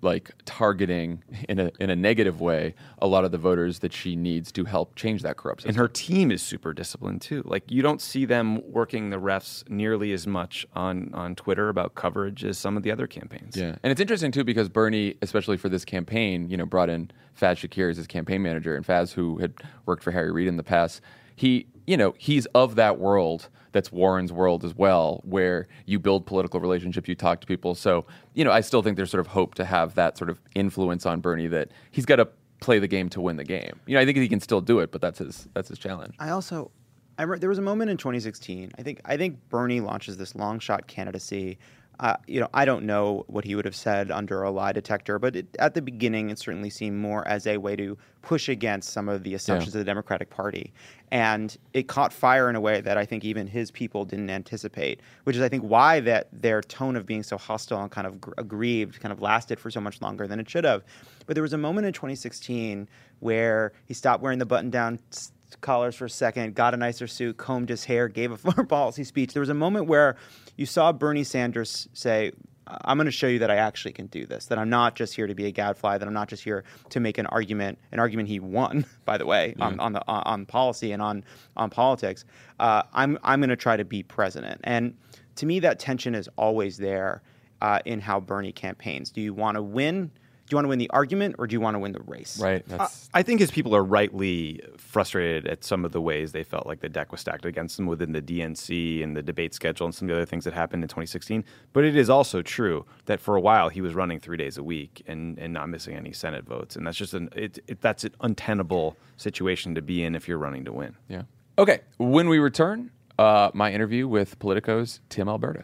[0.05, 4.15] like targeting in a in a negative way a lot of the voters that she
[4.15, 5.71] needs to help change that corrupt system.
[5.71, 7.43] And her team is super disciplined too.
[7.45, 11.95] Like you don't see them working the refs nearly as much on on Twitter about
[11.95, 13.57] coverage as some of the other campaigns.
[13.57, 17.11] Yeah, and it's interesting too because Bernie, especially for this campaign, you know, brought in
[17.39, 19.53] Faz Shakir as his campaign manager, and Faz, who had
[19.85, 21.01] worked for Harry Reid in the past,
[21.35, 26.25] he, you know, he's of that world that's Warren's world as well, where you build
[26.25, 27.75] political relationships, you talk to people.
[27.75, 30.39] So, you know, I still think there's sort of hope to have that sort of
[30.55, 32.29] influence on Bernie that he's got to
[32.61, 33.79] play the game to win the game.
[33.85, 36.15] You know, I think he can still do it, but that's his that's his challenge.
[36.19, 36.71] I also,
[37.17, 38.71] I remember there was a moment in 2016.
[38.77, 41.59] I think I think Bernie launches this long shot candidacy.
[41.99, 45.17] Uh, you know, I don't know what he would have said under a lie detector,
[45.17, 48.89] but it, at the beginning, it certainly seemed more as a way to push against
[48.89, 50.73] some of the assumptions of the Democratic Party,
[51.11, 54.99] and it caught fire in a way that I think even his people didn't anticipate.
[55.23, 58.19] Which is, I think, why that their tone of being so hostile and kind of
[58.19, 60.83] gr- aggrieved kind of lasted for so much longer than it should have.
[61.27, 62.89] But there was a moment in 2016
[63.19, 65.31] where he stopped wearing the button-down s-
[65.61, 69.03] collars for a second, got a nicer suit, combed his hair, gave a foreign policy
[69.03, 69.31] speech.
[69.33, 70.17] There was a moment where
[70.55, 72.31] you saw Bernie Sanders say,
[72.67, 74.47] I'm going to show you that I actually can do this.
[74.47, 75.97] That I'm not just here to be a gadfly.
[75.97, 77.77] That I'm not just here to make an argument.
[77.91, 81.23] An argument he won, by the way, on, on the on, on policy and on
[81.55, 82.25] on politics.
[82.59, 84.61] Uh, I'm I'm going to try to be president.
[84.63, 84.95] And
[85.35, 87.21] to me, that tension is always there
[87.61, 89.11] uh, in how Bernie campaigns.
[89.11, 90.11] Do you want to win?
[90.47, 92.39] Do you want to win the argument, or do you want to win the race?
[92.39, 92.63] Right.
[92.71, 96.67] I, I think his people are rightly frustrated at some of the ways they felt
[96.67, 99.95] like the deck was stacked against them within the DNC and the debate schedule and
[99.95, 101.43] some of the other things that happened in 2016.
[101.73, 104.63] But it is also true that for a while he was running three days a
[104.63, 108.03] week and, and not missing any Senate votes, and that's just an it, it, that's
[108.03, 110.95] an untenable situation to be in if you're running to win.
[111.07, 111.23] Yeah.
[111.57, 111.79] Okay.
[111.97, 115.63] When we return, uh, my interview with Politico's Tim Alberta.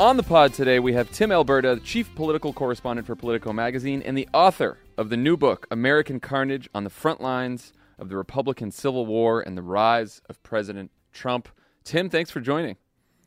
[0.00, 4.18] On the pod today, we have Tim Alberta, chief political correspondent for Politico magazine and
[4.18, 8.72] the author of the new book, American Carnage on the Front Lines of the Republican
[8.72, 11.48] Civil War and the Rise of President Trump.
[11.84, 12.76] Tim, thanks for joining.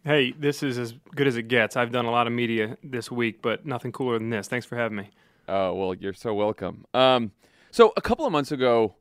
[0.04, 1.78] Hey, this is as good as it gets.
[1.78, 4.50] I've done a lot of media this week, but nothing cooler than this.
[4.50, 5.10] Thanks for having me.
[5.48, 6.84] Oh, well, you're so welcome.
[6.94, 7.32] Um,
[7.72, 8.96] so, a couple of months ago,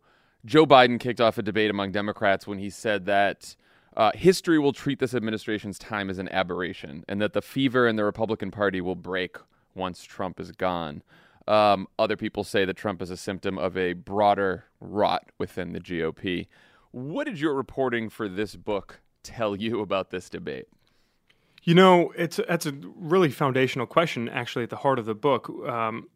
[0.45, 3.57] Joe Biden kicked off a debate among Democrats when he said that
[3.97, 7.97] uh, history will treat this administration's time as an aberration and that the fever in
[7.97, 9.37] the Republican Party will break
[9.75, 11.03] once Trump is gone.
[11.49, 15.81] Um, other people say that Trump is a symptom of a broader rot within the
[15.81, 16.49] GOP.
[16.91, 20.67] What did your reporting for this book tell you about this debate?
[21.63, 25.49] You know, it's that's a really foundational question, actually, at the heart of the book.
[25.69, 26.09] Um,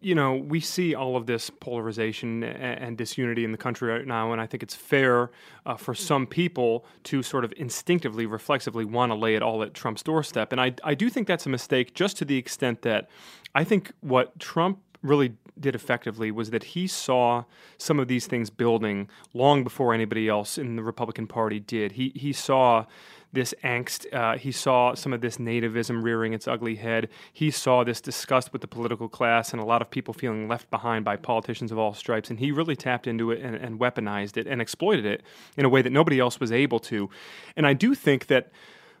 [0.00, 4.06] you know, we see all of this polarization and, and, disunity in the country right
[4.06, 5.30] now, and I think it's fair
[5.64, 9.74] uh, for some people to sort of instinctively, reflexively want to lay it all at
[9.74, 10.52] Trump's doorstep.
[10.52, 13.08] And I, I do think that's a mistake, just to the extent that
[13.54, 17.44] I think what Trump really did effectively was that he saw
[17.78, 21.92] some of these things building long before anybody else in the Republican Party did.
[21.92, 22.84] He he saw
[23.36, 24.12] this angst.
[24.12, 27.08] Uh, he saw some of this nativism rearing its ugly head.
[27.32, 30.68] He saw this disgust with the political class and a lot of people feeling left
[30.70, 32.30] behind by politicians of all stripes.
[32.30, 35.22] And he really tapped into it and, and weaponized it and exploited it
[35.56, 37.08] in a way that nobody else was able to.
[37.56, 38.50] And I do think that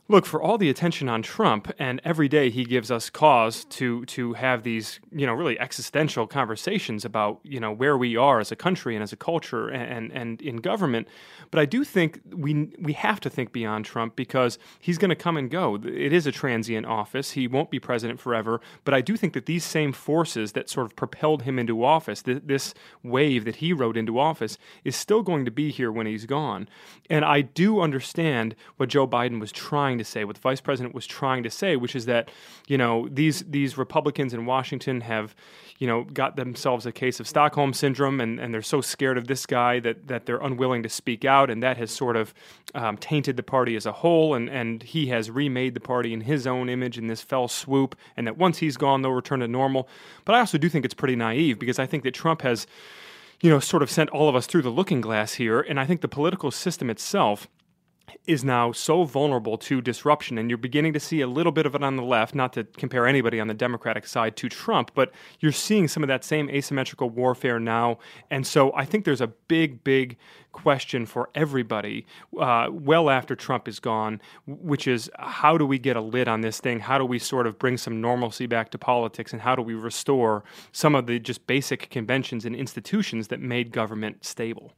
[0.08, 4.04] Look, for all the attention on Trump, and every day he gives us cause to
[4.04, 8.52] to have these, you know, really existential conversations about, you know, where we are as
[8.52, 11.08] a country and as a culture and and in government.
[11.50, 15.16] But I do think we we have to think beyond Trump because he's going to
[15.16, 15.74] come and go.
[15.74, 17.32] It is a transient office.
[17.32, 18.60] He won't be president forever.
[18.84, 22.22] But I do think that these same forces that sort of propelled him into office,
[22.22, 26.06] th- this wave that he rode into office, is still going to be here when
[26.06, 26.68] he's gone.
[27.10, 30.60] And I do understand what Joe Biden was trying trying to say, what the vice
[30.60, 32.30] president was trying to say, which is that
[32.68, 35.34] you know these these Republicans in Washington have
[35.78, 39.26] you know got themselves a case of Stockholm syndrome, and, and they're so scared of
[39.26, 42.34] this guy that that they're unwilling to speak out, and that has sort of
[42.74, 46.22] um, tainted the party as a whole, and and he has remade the party in
[46.22, 49.48] his own image in this fell swoop, and that once he's gone, they'll return to
[49.48, 49.88] normal.
[50.24, 52.66] But I also do think it's pretty naive because I think that Trump has
[53.42, 55.60] you know, sort of sent all of us through the looking glass here.
[55.60, 57.48] And I think the political system itself
[58.26, 60.38] is now so vulnerable to disruption.
[60.38, 62.64] And you're beginning to see a little bit of it on the left, not to
[62.64, 66.48] compare anybody on the Democratic side to Trump, but you're seeing some of that same
[66.50, 67.98] asymmetrical warfare now.
[68.30, 70.16] And so I think there's a big, big
[70.52, 72.06] question for everybody
[72.40, 76.40] uh, well after Trump is gone, which is how do we get a lid on
[76.40, 76.80] this thing?
[76.80, 79.32] How do we sort of bring some normalcy back to politics?
[79.32, 83.70] And how do we restore some of the just basic conventions and institutions that made
[83.70, 84.72] government stable?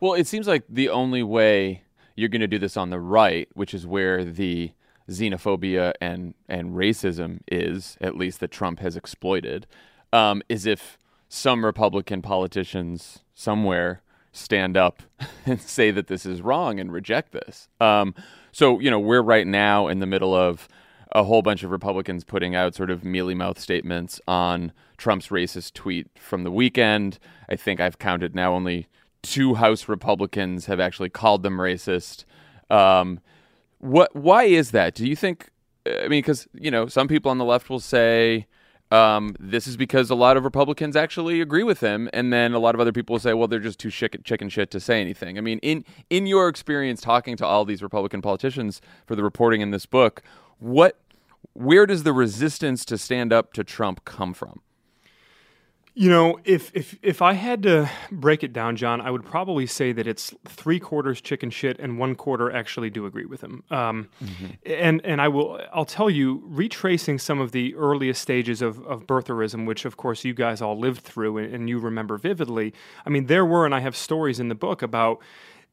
[0.00, 1.83] Well, it seems like the only way
[2.14, 4.72] you're going to do this on the right, which is where the
[5.10, 9.66] xenophobia and and racism is, at least that Trump has exploited,
[10.12, 10.98] um, is if
[11.28, 14.02] some Republican politicians somewhere
[14.32, 15.02] stand up
[15.46, 17.68] and say that this is wrong and reject this.
[17.80, 18.14] Um,
[18.52, 20.68] so you know we're right now in the middle of
[21.12, 25.74] a whole bunch of Republicans putting out sort of mealy mouth statements on Trump's racist
[25.74, 27.18] tweet from the weekend.
[27.48, 28.88] I think I've counted now only
[29.24, 32.24] two House Republicans have actually called them racist.
[32.70, 33.20] Um,
[33.78, 34.14] what?
[34.14, 34.94] Why is that?
[34.94, 35.50] Do you think?
[35.86, 38.46] I mean, because you know, some people on the left will say
[38.90, 42.58] um, this is because a lot of Republicans actually agree with him, and then a
[42.58, 45.00] lot of other people will say, well, they're just too chicken, chicken shit to say
[45.00, 45.36] anything.
[45.38, 49.62] I mean, in in your experience talking to all these Republican politicians for the reporting
[49.62, 50.22] in this book,
[50.58, 50.98] what,
[51.54, 54.60] where does the resistance to stand up to Trump come from?
[55.96, 59.64] You know, if if if I had to break it down, Jon, I would probably
[59.66, 63.62] say that it's three quarters chicken shit and one quarter actually do agree with him.
[63.70, 64.08] Um,
[64.66, 69.06] And and I will I'll tell you, retracing some of the earliest stages of of
[69.06, 72.74] birtherism, which of course you guys all lived through and, and you remember vividly.
[73.06, 75.20] I mean, there were, and I have stories in the book about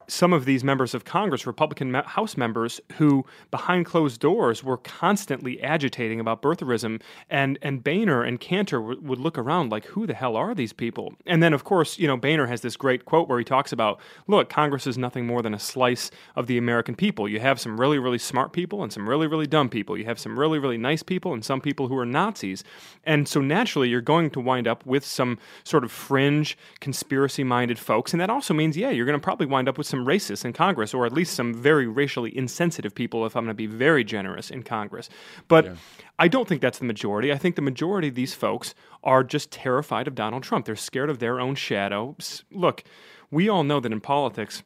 [0.08, 5.62] some of these members of Congress, Republican House members, who behind closed doors were constantly
[5.62, 7.00] agitating about birtherism,
[7.30, 10.72] and and Boehner and Cantor w- would look around like, who the hell are these
[10.72, 11.14] people?
[11.26, 14.00] And then, of course, you know, Boehner has this great quote where he talks about,
[14.26, 17.28] look, Congress is nothing more than a slice of the American people.
[17.28, 19.96] You have some really really smart people and some really really dumb people.
[19.96, 22.64] You have some really really nice people and some people who are Nazis,
[23.04, 27.78] and so naturally you're going to wind up with some sort of fringe conspiracy minded
[27.78, 30.44] folks, and that also means, yeah, you're going to probably wind up with some racists
[30.44, 33.66] in Congress, or at least some very racially insensitive people, if I'm going to be
[33.66, 35.08] very generous in Congress.
[35.46, 35.76] But
[36.18, 37.32] I don't think that's the majority.
[37.32, 38.74] I think the majority of these folks
[39.04, 40.66] are just terrified of Donald Trump.
[40.66, 42.16] They're scared of their own shadow.
[42.50, 42.82] Look,
[43.30, 44.64] we all know that in politics,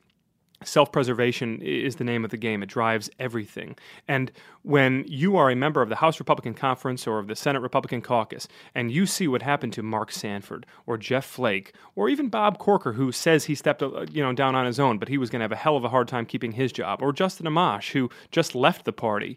[0.65, 2.63] Self preservation is the name of the game.
[2.63, 3.77] It drives everything.
[4.09, 4.33] And
[4.63, 8.01] when you are a member of the House Republican Conference or of the Senate Republican
[8.01, 12.59] Caucus, and you see what happened to Mark Sanford or Jeff Flake or even Bob
[12.59, 15.29] Corker, who says he stepped uh, you know, down on his own, but he was
[15.29, 17.93] going to have a hell of a hard time keeping his job, or Justin Amash,
[17.93, 19.37] who just left the party,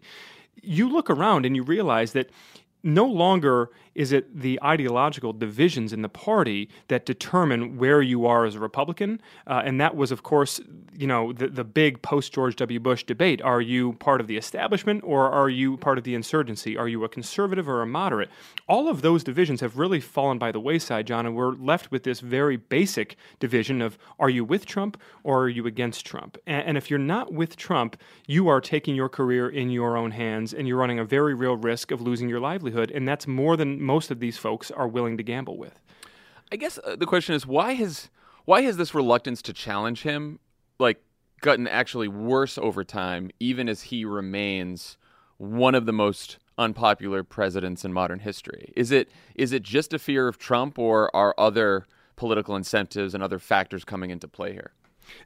[0.62, 2.30] you look around and you realize that
[2.82, 8.44] no longer is it the ideological divisions in the party that determine where you are
[8.44, 9.20] as a Republican.
[9.46, 10.60] Uh, and that was, of course,
[10.96, 12.78] you know, the, the big post George W.
[12.78, 13.42] Bush debate.
[13.42, 16.76] Are you part of the establishment or are you part of the insurgency?
[16.76, 18.30] Are you a conservative or a moderate?
[18.68, 22.04] All of those divisions have really fallen by the wayside, Jon, and we're left with
[22.04, 26.38] this very basic division of are you with Trump or are you against Trump?
[26.46, 30.12] And, and if you're not with Trump, you are taking your career in your own
[30.12, 32.90] hands and you're running a very real risk of losing your livelihood.
[32.90, 35.80] And that's more than most of these folks are willing to gamble with.
[36.52, 38.10] I guess uh, the question is why has
[38.44, 40.38] why has this reluctance to challenge him
[40.78, 41.02] like
[41.40, 44.96] gotten actually worse over time, even as he remains
[45.38, 48.72] one of the most unpopular presidents in modern history?
[48.76, 53.22] Is it is it just a fear of Trump, or are other political incentives and
[53.22, 54.72] other factors coming into play here?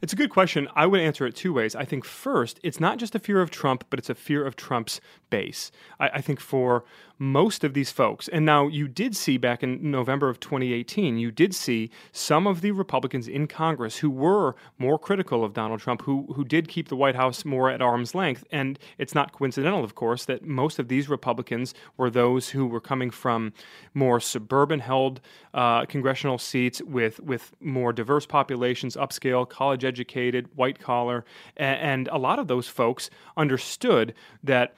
[0.01, 0.69] It's a good question.
[0.75, 1.75] I would answer it two ways.
[1.75, 4.57] I think first, it's not just a fear of Trump, but it's a fear of
[4.57, 5.01] Trump's
[5.31, 5.71] base.
[6.01, 6.85] I, I, think for
[7.19, 11.31] most of these folks, and now you did see back in November of 2018, you
[11.31, 16.03] did see some of the Republicans in Congress who were more critical of Donald Trump,
[16.03, 18.45] who who did keep the White House more at arm's length.
[18.51, 22.81] And it's not coincidental, of course, that most of these Republicans were those who were
[22.81, 23.53] coming from
[23.95, 25.21] more suburban-held
[25.53, 31.25] uh, congressional seats with with more diverse populations, upscale, college-educated, white-collar,
[31.57, 34.75] and, and a lot of those folks understood that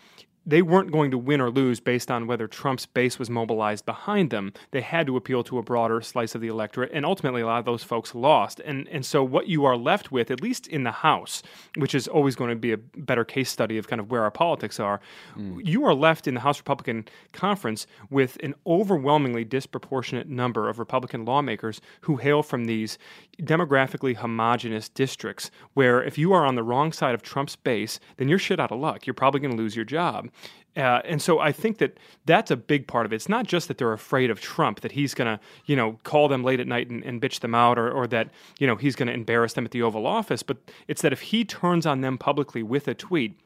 [0.47, 4.31] they weren't going to win or lose based on whether Trump's base was mobilized behind
[4.31, 4.53] them.
[4.71, 7.59] They had to appeal to a broader slice of the electorate, and ultimately, a lot
[7.59, 8.61] of those folks lost.
[8.61, 11.43] And and so, what you are left with, at least in the House,
[11.77, 14.31] which is always going to be a better case study of kind of where our
[14.31, 15.01] politics are,
[15.37, 15.61] mm.
[15.67, 21.25] you are left in the House Republican Conference with an overwhelmingly disproportionate number of Republican
[21.25, 22.99] lawmakers who hail from these
[23.43, 28.29] demographically homogenous districts, where if you are on the wrong side of Trump's base, then
[28.29, 29.07] you're shit out of luck.
[29.07, 30.29] You're probably going to lose your job.
[30.77, 33.17] Uh, and so I think that that's a big part of it.
[33.17, 36.29] It's not just that they're afraid of Trump, that he's going to, you know, call
[36.29, 38.95] them late at night and, and bitch them out, or, or that, you know, he's
[38.95, 42.03] going to embarrass them at the Oval Office, but it's that if he turns on
[42.03, 43.41] them publicly with a tweet,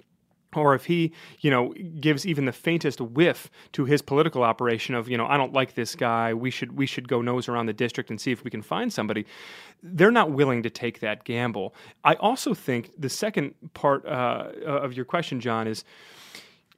[0.57, 5.09] or if he, you know, gives even the faintest whiff to his political operation of,
[5.09, 7.73] you know, I don't like this guy, we should we should go nose around the
[7.73, 9.27] district and see if we can find somebody.
[9.81, 11.75] They're not willing to take that gamble.
[12.03, 15.85] I also think the second part uh, of your question, Jon, is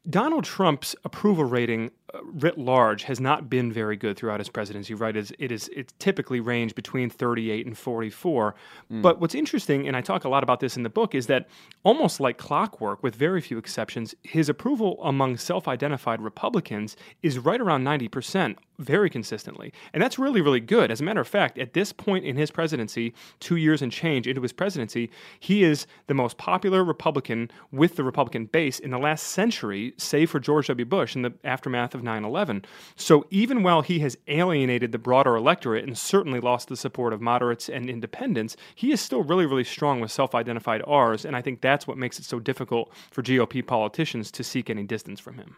[0.08, 1.90] Donald Trump's approval rating
[2.22, 4.94] writ large has not been very good throughout his presidency.
[4.94, 8.54] Right, it is it is it's typically ranged between 38 and 44.
[8.90, 9.02] Mm.
[9.02, 11.48] But what's interesting, and I talk a lot about this in the book, is that
[11.82, 17.84] almost like clockwork, with very few exceptions, his approval among self-identified Republicans is right around
[17.84, 20.90] 90 percent, very consistently, and that's really really good.
[20.90, 24.26] As a matter of fact, at this point in his presidency, two years and change
[24.26, 25.10] into his presidency,
[25.40, 30.30] he is the most popular Republican with the Republican base in the last century, save
[30.30, 30.84] for George W.
[30.84, 32.64] Bush in the aftermath of 9 11.
[32.96, 37.20] So even while he has alienated the broader electorate and certainly lost the support of
[37.20, 41.24] moderates and independents, he is still really, really strong with self identified R's.
[41.24, 44.84] And I think that's what makes it so difficult for GOP politicians to seek any
[44.84, 45.56] distance from him.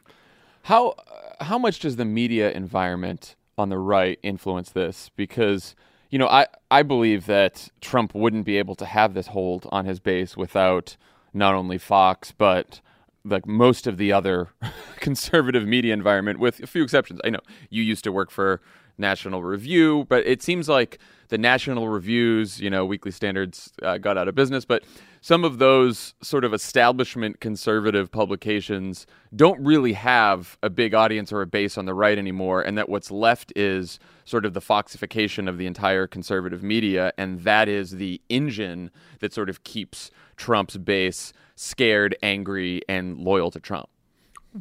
[0.62, 5.10] How, uh, how much does the media environment on the right influence this?
[5.14, 5.74] Because
[6.14, 9.84] you know, I, I believe that Trump wouldn't be able to have this hold on
[9.84, 10.96] his base without
[11.32, 12.80] not only Fox, but
[13.24, 14.48] like most of the other
[14.96, 17.20] conservative media environment, with a few exceptions.
[17.24, 17.40] I know
[17.70, 18.60] you used to work for
[18.98, 20.98] National Review, but it seems like
[21.28, 24.84] the National Reviews, you know, Weekly Standards uh, got out of business, but
[25.24, 31.40] some of those sort of establishment conservative publications don't really have a big audience or
[31.40, 35.48] a base on the right anymore, and that what's left is sort of the foxification
[35.48, 38.90] of the entire conservative media, and that is the engine
[39.20, 43.88] that sort of keeps Trump's base scared, angry, and loyal to Trump.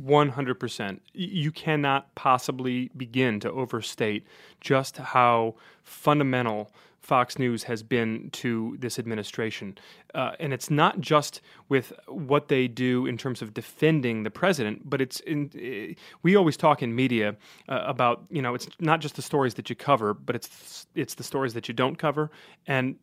[0.02, 1.02] 100%.
[1.12, 4.26] You cannot possibly begin to overstate
[4.62, 6.72] just how fundamental
[7.04, 9.78] Fox News has been to this administration.
[10.16, 14.90] Uh, and it's not just with what they do in terms of defending the president,
[14.90, 15.52] but it's in.
[15.54, 17.36] Uh, we always talk in media
[17.68, 21.16] uh, about you know it's not just the stories that you cover, but it's it's
[21.16, 22.32] the stories that you don't cover,
[22.68, 22.96] and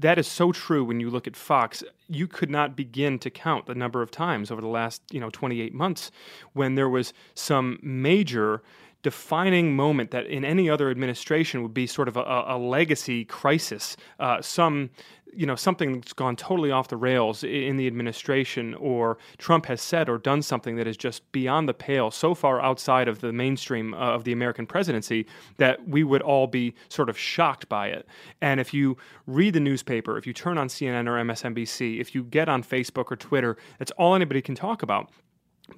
[0.00, 1.82] that is so true when you look at Fox.
[2.08, 5.30] You could not begin to count the number of times over the last you know
[5.30, 6.10] 28 months
[6.52, 8.62] when there was some major
[9.02, 13.96] defining moment that in any other administration would be sort of a, a legacy crisis,
[14.18, 14.90] uh, some
[15.32, 19.80] you know something that's gone totally off the rails in the administration or Trump has
[19.80, 23.32] said or done something that is just beyond the pale so far outside of the
[23.32, 25.26] mainstream uh, of the American presidency
[25.58, 28.06] that we would all be sort of shocked by it.
[28.40, 28.96] And if you
[29.26, 33.10] read the newspaper if you turn on CNN or MSNBC if you get on Facebook
[33.10, 35.10] or Twitter that's all anybody can talk about.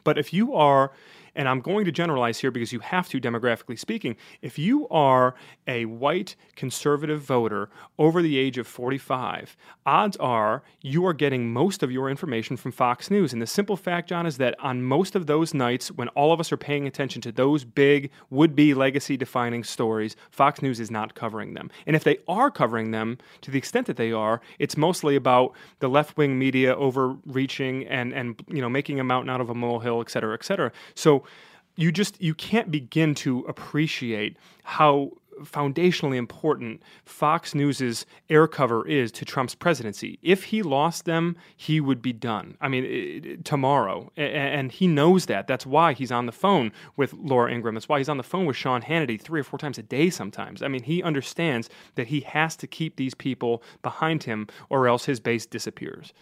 [0.04, 0.92] But if you are
[1.34, 4.16] and I'm going to generalize here because you have to, demographically speaking.
[4.40, 5.34] If you are
[5.66, 9.56] a white conservative voter over the age of 45,
[9.86, 13.32] odds are you are getting most of your information from Fox News.
[13.32, 16.40] And the simple fact, Jon, is that on most of those nights when all of
[16.40, 20.90] us are paying attention to those big, would be legacy defining stories, Fox News is
[20.90, 21.70] not covering them.
[21.86, 25.52] And if they are covering them to the extent that they are, it's mostly about
[25.78, 29.54] the left wing media overreaching and, and you know making a mountain out of a
[29.54, 30.72] molehill, et cetera, et cetera.
[30.94, 31.21] So
[31.76, 39.10] you just you can't begin to appreciate how foundationally important Fox News's air cover is
[39.12, 40.18] to Trump's presidency.
[40.22, 42.56] If he lost them, he would be done.
[42.60, 45.46] I mean, tomorrow, and he knows that.
[45.46, 47.74] That's why he's on the phone with Laura Ingraham.
[47.74, 50.10] That's why he's on the phone with Sean Hannity three or four times a day
[50.10, 50.62] sometimes.
[50.62, 55.06] I mean, he understands that he has to keep these people behind him, or else
[55.06, 56.12] his base disappears.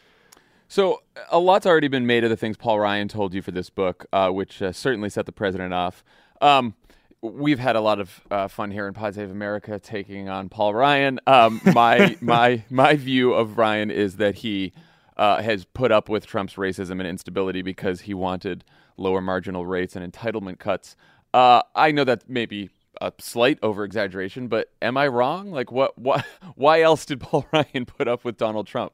[0.70, 1.02] So
[1.32, 4.06] a lot's already been made of the things Paul Ryan told you for this book,
[4.12, 6.04] uh, which uh, certainly set the president off.
[6.40, 6.76] Um,
[7.22, 10.72] we've had a lot of uh, fun here in Pod Save America taking on Paul
[10.74, 11.18] Ryan.
[11.26, 14.72] Um, my my my view of Ryan is that he
[15.16, 18.62] uh, has put up with Trump's racism and instability because he wanted
[18.96, 20.94] lower marginal rates and entitlement cuts.
[21.34, 22.70] Uh, I know that maybe
[23.00, 25.50] a slight over exaggeration, but am I wrong?
[25.50, 26.24] Like, what, what,
[26.54, 28.92] why else did Paul Ryan put up with Donald Trump?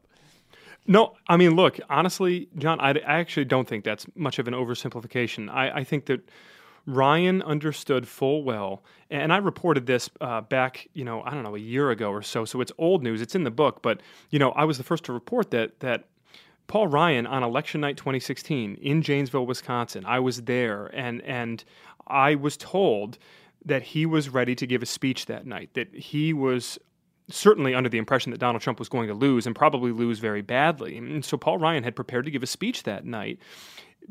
[0.87, 4.55] No, I mean, look, honestly, Jon, I, I actually don't think that's much of an
[4.55, 5.51] oversimplification.
[5.51, 6.29] I, I, think that
[6.87, 11.57] Ryan understood full well, and I reported this uh, back, you know, I don't know,
[11.57, 12.45] a year ago or so.
[12.45, 13.21] So it's old news.
[13.21, 14.01] It's in the book, but
[14.31, 16.05] you know, I was the first to report that that
[16.69, 20.05] Paul Ryan on election night 2016 in Janesville, Wisconsin.
[20.07, 21.65] I was there, and and
[22.07, 23.19] I was told
[23.65, 25.71] that he was ready to give a speech that night.
[25.75, 26.79] That he was
[27.29, 30.43] certainly under the impression that Donald Trump was going to lose and probably lose very
[30.43, 30.97] badly.
[30.97, 33.39] And so Paul Ryan had prepared to give a speech that night,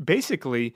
[0.04, 0.76] basically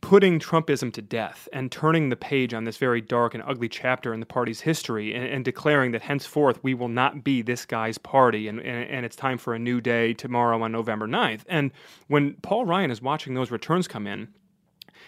[0.00, 4.14] putting Trumpism to death and turning the page on this very dark and ugly chapter
[4.14, 7.98] in the party's history and, and declaring that henceforth we will not be this guy's
[7.98, 11.42] party and, and, and, it's time for a new day tomorrow on November 9th.
[11.48, 11.70] And
[12.08, 14.28] when Paul Ryan is watching those returns come in,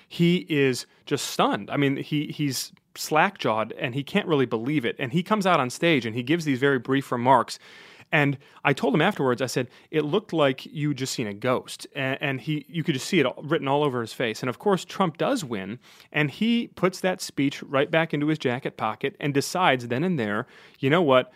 [0.08, 1.70] he is just stunned.
[1.70, 4.96] I mean, he he's slack jawed and he can't really believe it.
[4.98, 7.58] And he comes out on stage and he gives these very brief remarks.
[8.14, 11.86] And I told him afterwards, I said, it looked like you just seen a ghost.
[11.94, 14.42] And, and he, you could just see it all, written all over his face.
[14.42, 15.78] And of course, Trump does win.
[16.12, 20.18] And he puts that speech right back into his jacket pocket and decides then and
[20.18, 20.46] there,
[20.78, 21.32] you know what?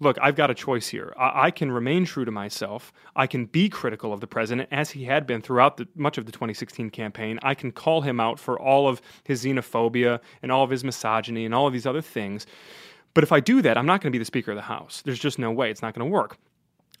[0.00, 1.14] Look, I've got a choice here.
[1.16, 2.92] I, I, can remain true to myself.
[3.14, 6.26] I can be critical of the president, as he had been throughout the, much of
[6.26, 7.38] the 2016 campaign.
[7.42, 11.44] I can call him out for all of his xenophobia and all of his misogyny
[11.44, 12.46] and all of these other things.
[13.14, 15.02] But if I do that, I'm not going to be the Speaker of the House.
[15.04, 15.70] There's just no way.
[15.70, 16.36] It's not going to work.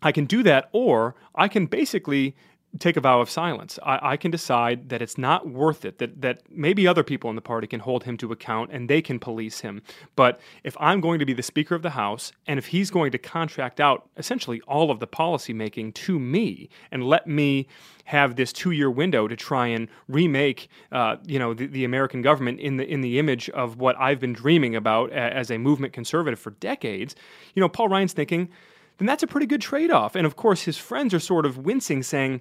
[0.02, 2.34] I can do that, or I can basically
[2.78, 3.78] take a vow of silence.
[3.82, 7.36] I, I, can decide that it's not worth it, that, that maybe other people in
[7.36, 9.82] the party can hold him to account and they can police him.
[10.14, 13.12] But if I'm going to be the Speaker of the House, and if he's going
[13.12, 17.68] to contract out essentially all of the policy making to me and let me
[18.04, 22.60] have this two-year window to try and remake, uh, you know, the, the, American government
[22.60, 26.38] in the in the image of what I've been dreaming about as a movement conservative
[26.38, 27.16] for decades,
[27.54, 28.48] you know, Paul Ryan's thinking,
[28.98, 30.14] then that's a pretty good trade-off.
[30.14, 32.40] And of course, his friends are sort of wincing, saying,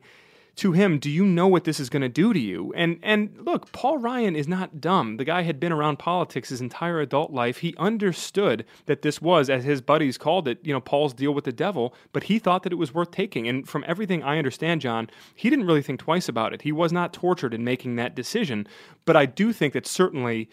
[0.55, 3.37] to him, "Do you know what this is going to do to you?" And and
[3.41, 5.17] look, Paul Ryan is not dumb.
[5.17, 7.57] The guy had been around politics his entire adult life.
[7.57, 11.43] He understood that this was, as his buddies called it, you know, Paul's deal with
[11.43, 11.93] the devil.
[12.13, 13.47] But he thought that it was worth taking.
[13.47, 16.61] And from everything I understand, Jon, he didn't really think twice about it.
[16.61, 18.65] He was not tortured in making that decision.
[19.03, 20.49] But I do think that certainly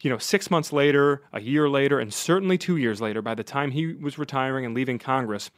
[0.00, 3.44] you know, six months later, a year later, and certainly two years later, by the
[3.44, 5.50] time he was retiring and leaving Congress,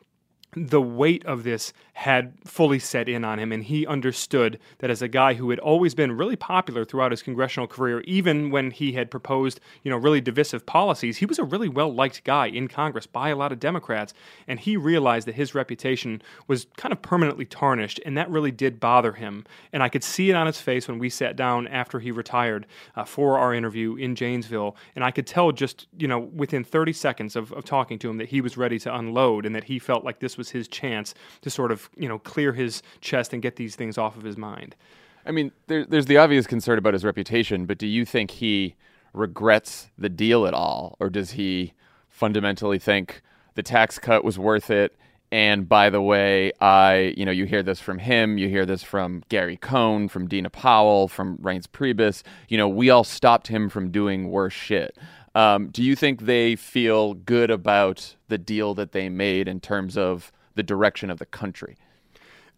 [0.52, 5.02] the weight of this had fully set in on him, and he understood that as
[5.02, 8.93] a guy who had always been really popular throughout his congressional career, even when he
[8.93, 12.68] had proposed, you know, really divisive policies, he was a really well liked guy in
[12.68, 14.14] Congress by a lot of Democrats,
[14.47, 18.81] and he realized that his reputation was kind of permanently tarnished, and that really did
[18.81, 19.44] bother him.
[19.73, 22.66] And I could see it on his face when we sat down after he retired
[22.94, 26.93] uh, for our interview in Janesville, and I could tell just, you know, within 30
[26.93, 29.78] seconds of, of talking to him that he was ready to unload and that he
[29.78, 33.43] felt like this was his chance to sort of you know clear his chest and
[33.43, 34.74] get these things off of his mind.
[35.24, 38.77] I mean, there, there's the obvious concern about his reputation, but do you think he
[39.12, 41.73] regrets the deal at all, or does he
[42.09, 43.23] fundamentally think
[43.55, 44.97] the tax cut was worth it?
[45.32, 48.85] And by the way, I, you know, you hear this from him, you hear this
[48.85, 52.23] from Gary Cohn, from Dina Powell, from Reince Priebus.
[52.48, 54.97] You know, we all stopped him from doing worse shit.
[55.36, 59.98] Um, do you think they feel good about the deal that they made in terms
[59.98, 61.76] of the direction of the country?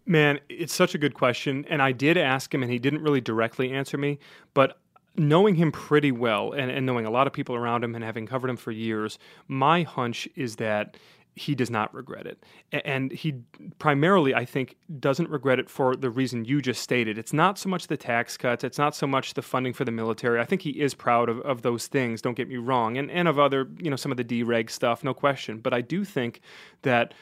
[0.05, 1.65] Man, it's such a good question.
[1.69, 4.17] And I did ask him, and he didn't really directly answer me.
[4.53, 4.79] But
[5.17, 8.25] knowing him pretty well and, and knowing a lot of people around him and having
[8.25, 9.19] covered him for years,
[9.49, 10.95] my hunch is that
[11.39, 12.43] he does not regret it.
[12.71, 13.35] And he
[13.79, 17.17] primarily, I think, doesn't regret it for the reason you just stated.
[17.17, 19.91] It's not so much the tax cuts, it's not so much the funding for the
[19.91, 20.41] military.
[20.41, 23.27] I think he is proud of, of those things, don't get me wrong, and, and
[23.27, 25.59] of other, you know, some of the dereg stuff, no question.
[25.59, 26.41] But I do think
[26.81, 27.13] that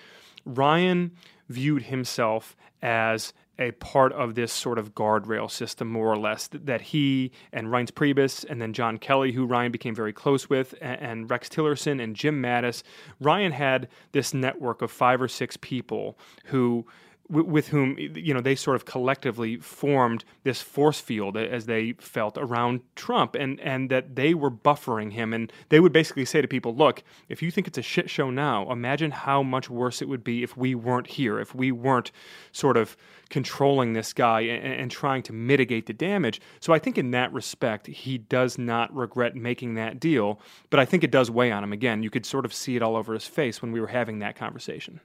[0.46, 1.12] Ryan
[1.48, 6.82] viewed himself as a part of this sort of guardrail system, more or less, that
[6.82, 11.30] he and Reince Priebus and then John Kelly, who Ryan became very close with, and
[11.30, 12.84] Rex Tillerson and Jim Mattis,
[13.20, 16.86] Ryan had this network of five or six people who
[17.30, 22.38] with whom you know they sort of collectively formed this force field as they felt
[22.38, 25.34] around Trump and and that they were buffering him.
[25.34, 28.30] And they would basically say to people look if you think it's a shit show
[28.30, 32.12] now imagine how much worse it would be if we weren't here if we weren't
[32.52, 32.96] sort of
[33.30, 36.40] controlling this guy and, and trying to mitigate the damage.
[36.62, 40.40] So I think in that respect he does not regret making that deal
[40.70, 41.74] but I think it does weigh on him.
[41.74, 44.20] Again you could sort of see it all over his face when we were having
[44.20, 45.02] that conversation.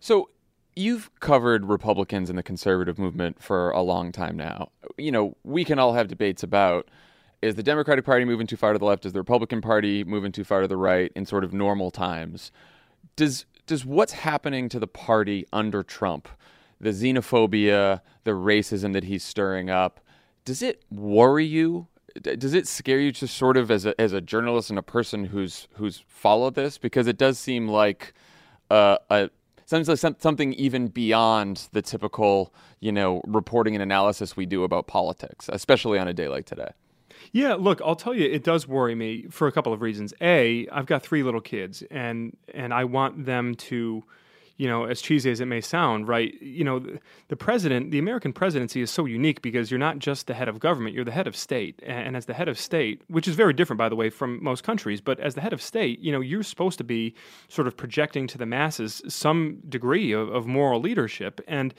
[0.00, 0.28] So
[0.76, 4.70] you've covered Republicans and the conservative movement for a long time now.
[4.98, 6.88] You know, we can all have debates about
[7.42, 9.04] is the Democratic Party moving too far to the left?
[9.06, 12.50] Is the Republican Party moving too far to the right in sort of normal times?
[13.14, 16.28] Does does what's happening to the party under Trump,
[16.80, 20.00] the xenophobia, the racism that he's stirring up,
[20.44, 21.88] does it worry you?
[22.22, 25.26] Does it scare you just sort of as a as a journalist and a person
[25.26, 26.78] who's who's followed this?
[26.78, 28.14] Because it does seem like
[28.70, 29.30] uh, a
[29.66, 35.50] sometimes something even beyond the typical, you know, reporting and analysis we do about politics,
[35.52, 36.70] especially on a day like today.
[37.32, 40.14] Yeah, look, I'll tell you, it does worry me for a couple of reasons.
[40.20, 44.04] A, I've got three little kids, and and I want them to
[44.56, 46.34] you know, as cheesy as it may sound, right?
[46.40, 46.82] You know,
[47.28, 50.58] the, president, the American presidency is so unique because you're not just the head of
[50.60, 51.80] government, you're the head of state.
[51.84, 54.42] And, and, as the head of state, which is very different, by the way, from
[54.42, 57.14] most countries, but as the head of state, you know, you're supposed to be
[57.48, 61.40] sort of projecting to the masses some degree of, of moral leadership.
[61.46, 61.74] And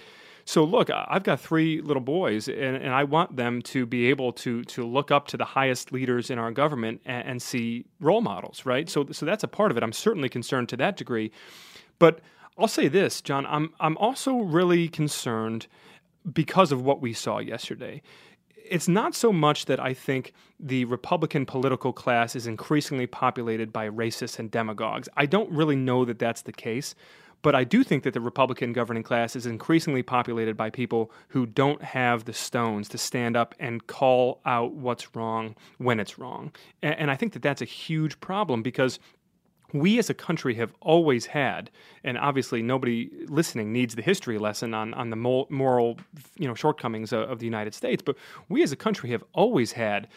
[0.45, 4.31] so look, I've got three little boys, and, and, I want them to be able
[4.33, 8.21] to to look up to the highest leaders in our government and, and see role
[8.21, 8.87] models, right?
[8.87, 9.83] So so that's a part of it.
[9.83, 11.33] I'm certainly concerned to that degree,
[11.99, 12.21] but
[12.57, 13.45] I'll say this, Jon.
[13.45, 15.67] I'm I'm also really concerned
[16.31, 18.01] because of what we saw yesterday.
[18.69, 23.89] It's not so much that I think the Republican political class is increasingly populated by
[23.89, 25.07] racists and demagogues.
[25.15, 26.93] I don't really know that that's the case.
[27.43, 31.45] But I do think that the Republican governing class is increasingly populated by people who
[31.45, 36.51] don't have the stones to stand up and call out what's wrong when it's wrong.
[36.81, 38.99] And, and I think that that's a huge problem because
[39.73, 41.69] we as a country have always had,
[42.03, 45.97] and obviously nobody listening needs the history lesson on, on the moral
[46.37, 48.15] you know, shortcomings of, of the United States, but
[48.49, 50.07] we as a country have always had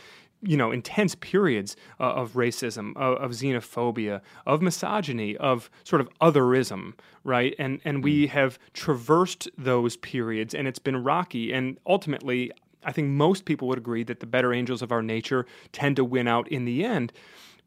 [0.42, 6.08] you know intense periods uh, of racism of, of, xenophobia of misogyny of sort of
[6.20, 6.94] otherism
[7.24, 8.30] right and and we mm.
[8.30, 12.50] have traversed those periods and it's been rocky and ultimately
[12.84, 16.04] i think most people would agree that the better angels of our nature tend to
[16.04, 17.12] win out in the end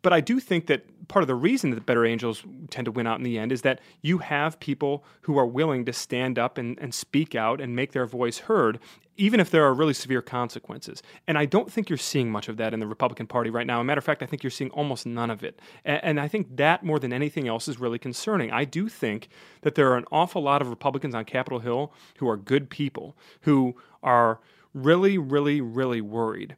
[0.03, 3.07] but I do think that part of the reason that better angels tend to win
[3.07, 6.57] out in the end is that you have people who are willing to stand up
[6.57, 8.80] and, and speak out and make their voice heard
[9.15, 11.03] even if there are really severe consequences.
[11.27, 13.77] And I don't think you're seeing much of that in the Republican Party right now.
[13.77, 15.59] As a matter of fact, I think you're seeing almost none of it.
[15.85, 18.51] And, and, I think that more than anything else is really concerning.
[18.51, 19.30] I do think
[19.61, 23.15] that there are an awful lot of Republicans on Capitol Hill who are good people,
[23.41, 24.39] who are
[24.73, 26.55] really, really, really worried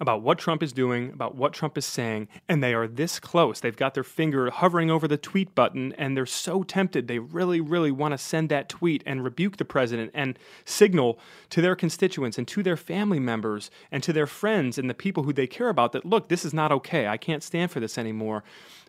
[0.00, 3.60] about what Trump is doing, about what Trump is saying, and they are this close.
[3.60, 7.06] They've got their finger hovering over the tweet button, and they're so tempted.
[7.06, 11.18] They really, really want to send that tweet and rebuke the president and signal
[11.50, 15.24] to their constituents and to their family members and to their friends and the people
[15.24, 17.06] who they care about that, look, this is not okay.
[17.06, 18.42] I can't stand for this anymore.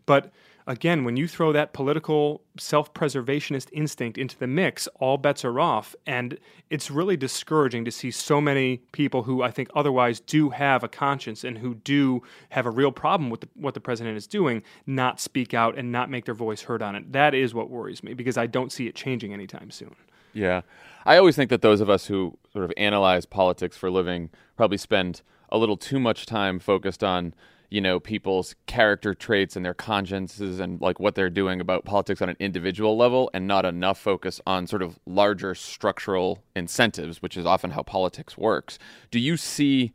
[0.06, 0.32] But
[0.68, 5.60] again, when you throw that political self preservationist instinct into the mix, all bets are
[5.60, 5.96] off.
[6.06, 6.38] And
[6.70, 10.88] it's really discouraging to see so many people who I think otherwise do have a
[10.88, 14.64] conscience and who do have a real problem with the, what the president is doing
[14.86, 17.12] not speak out and not make their voice heard on it.
[17.12, 19.96] That is what worries me because I don't see it changing anytime soon.
[20.34, 20.62] Yeah.
[21.06, 24.30] I always think that those of us who sort of analyze politics for a living
[24.56, 27.34] probably spend a little too much time focused on
[27.72, 32.22] you know people's character traits and their consciences and like what they're doing about politics
[32.22, 37.35] on an individual level and not enough focus on sort of larger structural incentives which
[37.35, 38.77] is often how politics works
[39.10, 39.91] do you see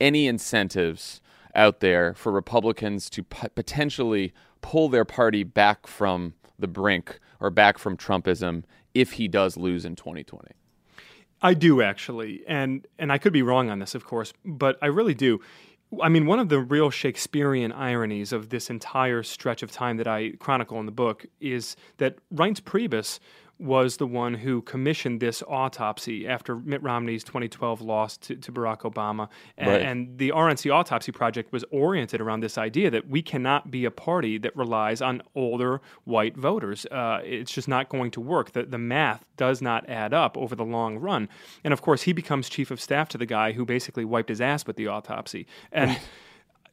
[0.00, 1.20] any incentives
[1.54, 4.32] out there for republicans to p- potentially
[4.62, 8.64] pull their party back from the brink or back from trumpism
[8.94, 10.48] if he does lose in 2020
[11.40, 14.86] I do actually, and and I could be wrong on this, of course, but I
[14.86, 15.40] really do.
[16.02, 20.06] I mean, one of the real Shakespearean ironies of this entire stretch of time that
[20.06, 23.18] I chronicle in the book is that Reince Priebus
[23.58, 28.80] was the one who commissioned this autopsy after Mitt Romney's 2012 loss to, to Barack
[28.82, 29.28] Obama.
[29.56, 29.82] And, Right.
[29.82, 33.90] and the RNC Autopsy Project was oriented around this idea that we cannot be a
[33.90, 36.86] party that relies on older white voters.
[36.86, 38.52] Uh, it's just not going to work.
[38.52, 41.28] The, the math does not add up over the long run.
[41.64, 44.40] And of course, he becomes chief of staff to the guy who basically wiped his
[44.40, 45.46] ass with the autopsy.
[45.72, 45.98] And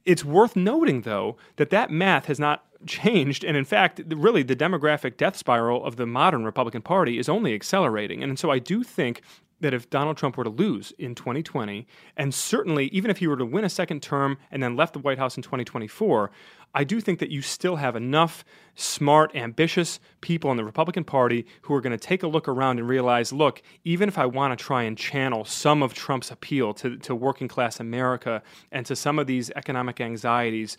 [0.06, 3.44] it's worth noting, though, that that math has not changed.
[3.44, 7.53] And in fact, really, the demographic death spiral of the modern Republican Party is only
[7.53, 8.23] accelerating.
[8.23, 9.22] And so I do think
[9.61, 11.88] that if Donald Trump were to lose in 2020,
[12.18, 14.99] and certainly even if he were to win a second term and then left the
[14.99, 16.30] White House in 2024,
[16.78, 18.44] I do think that you still have enough
[18.76, 22.80] smart, ambitious people in the Republican Party who are going to take a look around
[22.80, 26.74] and realize look, even if I want to try and channel some of Trump's appeal
[26.76, 28.44] to, to working class America
[28.74, 30.78] and to some of these economic anxieties,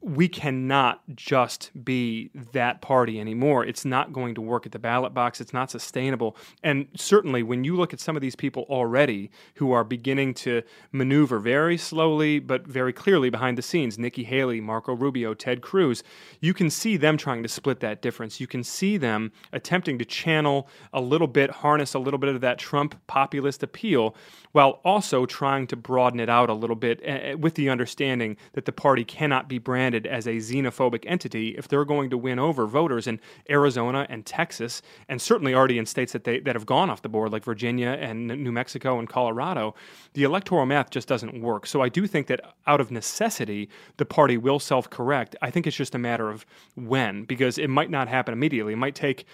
[0.00, 3.64] we cannot just be that party anymore.
[3.64, 5.40] It's not going to work at the ballot box.
[5.40, 6.36] It's not sustainable.
[6.62, 10.62] And certainly, when you look at some of these people already who are beginning to
[10.92, 16.02] maneuver very slowly but very clearly behind the scenes Nikki Haley, Marco Rubio, Ted Cruz
[16.40, 18.40] you can see them trying to split that difference.
[18.40, 22.40] You can see them attempting to channel a little bit, harness a little bit of
[22.40, 24.14] that Trump populist appeal
[24.52, 28.36] while also trying to broaden it out a little bit eh, eh, with the understanding
[28.52, 32.38] that the party cannot be branded as a xenophobic entity if they're going to win
[32.38, 36.66] over voters in Arizona and Texas, and certainly already in states that they that have
[36.66, 39.74] gone off the board like Virginia and New Mexico and Colorado.
[40.14, 41.66] The electoral math just doesn't work.
[41.66, 45.36] So I do think that out of necessity, the party will self-correct.
[45.42, 48.72] I think it's just a matter of when, because it might not happen immediately.
[48.72, 49.26] It might take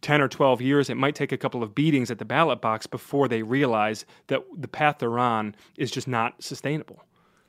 [0.00, 2.86] 10 or 12 years, it might take a couple of beatings at the ballot box
[2.86, 7.04] before they realize that the path they're on is just not sustainable.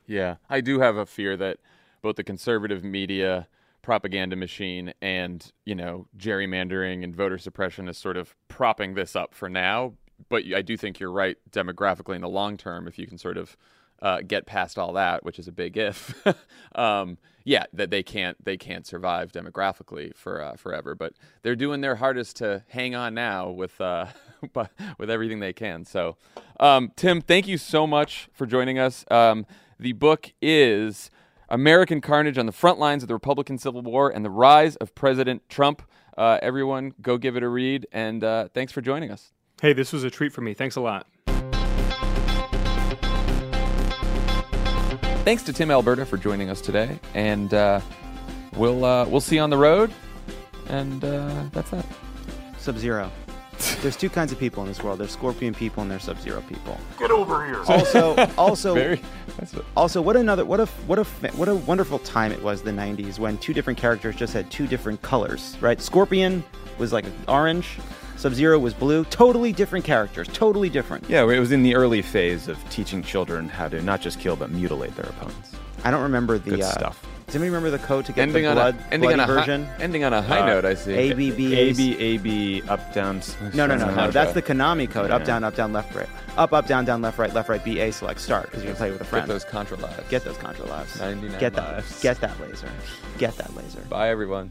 [0.06, 1.58] Yeah, I do have a fear that
[2.02, 3.48] both the conservative media
[3.80, 9.34] propaganda machine and, you know, gerrymandering and voter suppression is sort of propping this up
[9.34, 9.94] for now.
[10.28, 13.36] But I do think you're right demographically in the long term, if you can sort
[13.36, 13.56] of
[14.00, 16.26] uh, get past all that, which is a big if.
[16.74, 21.80] um, yeah, that they can't they can't survive demographically for uh, forever, but they're doing
[21.80, 24.06] their hardest to hang on now with uh,
[24.98, 25.84] with everything they can.
[25.84, 26.16] So,
[26.60, 29.04] um, Tim, thank you so much for joining us.
[29.10, 29.46] Um,
[29.78, 31.10] the book is
[31.52, 34.94] American Carnage on the Front Lines of the Republican Civil War and the Rise of
[34.94, 35.82] President Trump.
[36.16, 39.32] Uh, everyone, go give it a read, and uh, thanks for joining us.
[39.60, 40.54] Hey, this was a treat for me.
[40.54, 41.06] Thanks a lot.
[45.24, 47.80] Thanks to Tim Alberta for joining us today, and uh,
[48.56, 49.92] we'll uh, we'll see you on the road.
[50.68, 51.84] And uh, that's that.
[52.58, 53.12] Sub Zero.
[53.82, 54.98] There's two kinds of people in this world.
[54.98, 56.78] There's scorpion people and there's Sub Zero people.
[56.98, 57.62] Get over here.
[57.68, 59.00] Also, also, Very-
[59.38, 62.62] that's what- also, what another, what a, what a, what a wonderful time it was
[62.62, 65.80] the '90s when two different characters just had two different colors, right?
[65.80, 66.42] Scorpion
[66.78, 67.78] was like orange,
[68.16, 69.04] Sub Zero was blue.
[69.06, 70.28] Totally different characters.
[70.28, 71.08] Totally different.
[71.08, 74.36] Yeah, it was in the early phase of teaching children how to not just kill
[74.36, 75.52] but mutilate their opponents.
[75.84, 77.04] I don't remember the Good uh, stuff.
[77.32, 79.26] Does anybody remember the code to get Ending the on blood, a ending on a
[79.26, 79.64] version?
[79.64, 80.64] High, ending on a high Uh, note.
[80.66, 80.92] I see.
[81.12, 81.40] ABB.
[81.40, 83.22] A B A B up down.
[83.54, 84.10] No, no, no, no.
[84.10, 85.10] That's the Konami code.
[85.10, 86.06] Up, down, up, down, left, right.
[86.36, 87.64] Up, up, down, down, left, right, left, right.
[87.64, 88.50] B, A, select, start.
[88.50, 89.22] Because you can play with a friend.
[89.26, 89.40] Get friend.
[89.40, 90.08] those Contra lives.
[90.10, 91.00] Get those Contra lives.
[91.00, 91.72] 99 Get that.
[91.72, 92.02] lives.
[92.02, 92.68] Get that laser.
[93.16, 93.80] Get that laser.
[93.88, 94.50] Bye, everyone.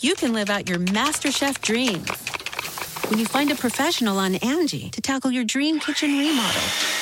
[0.00, 2.10] you can live out your MasterChef dreams
[3.08, 7.01] when you find a professional on Angi to tackle your dream kitchen remodel.